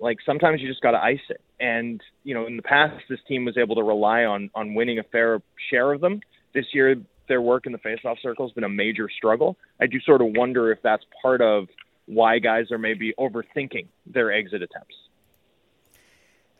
[0.00, 1.40] like sometimes you just got to ice it.
[1.60, 4.98] And you know, in the past, this team was able to rely on on winning
[4.98, 6.20] a fair share of them.
[6.54, 6.96] This year,
[7.28, 9.56] their work in the faceoff circle has been a major struggle.
[9.80, 11.68] I do sort of wonder if that's part of
[12.06, 14.94] why guys are maybe overthinking their exit attempts.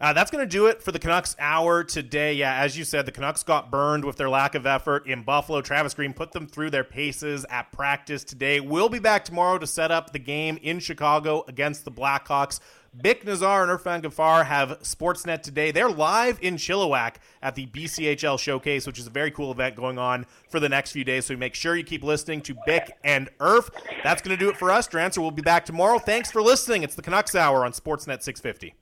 [0.01, 2.33] Uh, that's going to do it for the Canucks hour today.
[2.33, 5.61] Yeah, as you said, the Canucks got burned with their lack of effort in Buffalo.
[5.61, 8.61] Travis Green put them through their paces at practice today.
[8.61, 12.61] We'll be back tomorrow to set up the game in Chicago against the Blackhawks.
[12.97, 15.73] Bik Nizzar and Irfan Gaffar have Sportsnet today.
[15.73, 19.99] They're live in Chilliwack at the BCHL Showcase, which is a very cool event going
[19.99, 21.27] on for the next few days.
[21.27, 23.69] So make sure you keep listening to Bick and Irf.
[24.05, 24.89] That's going to do it for us.
[24.89, 25.99] Drancer will be back tomorrow.
[25.99, 26.83] Thanks for listening.
[26.83, 28.75] It's the Canucks Hour on Sportsnet 650.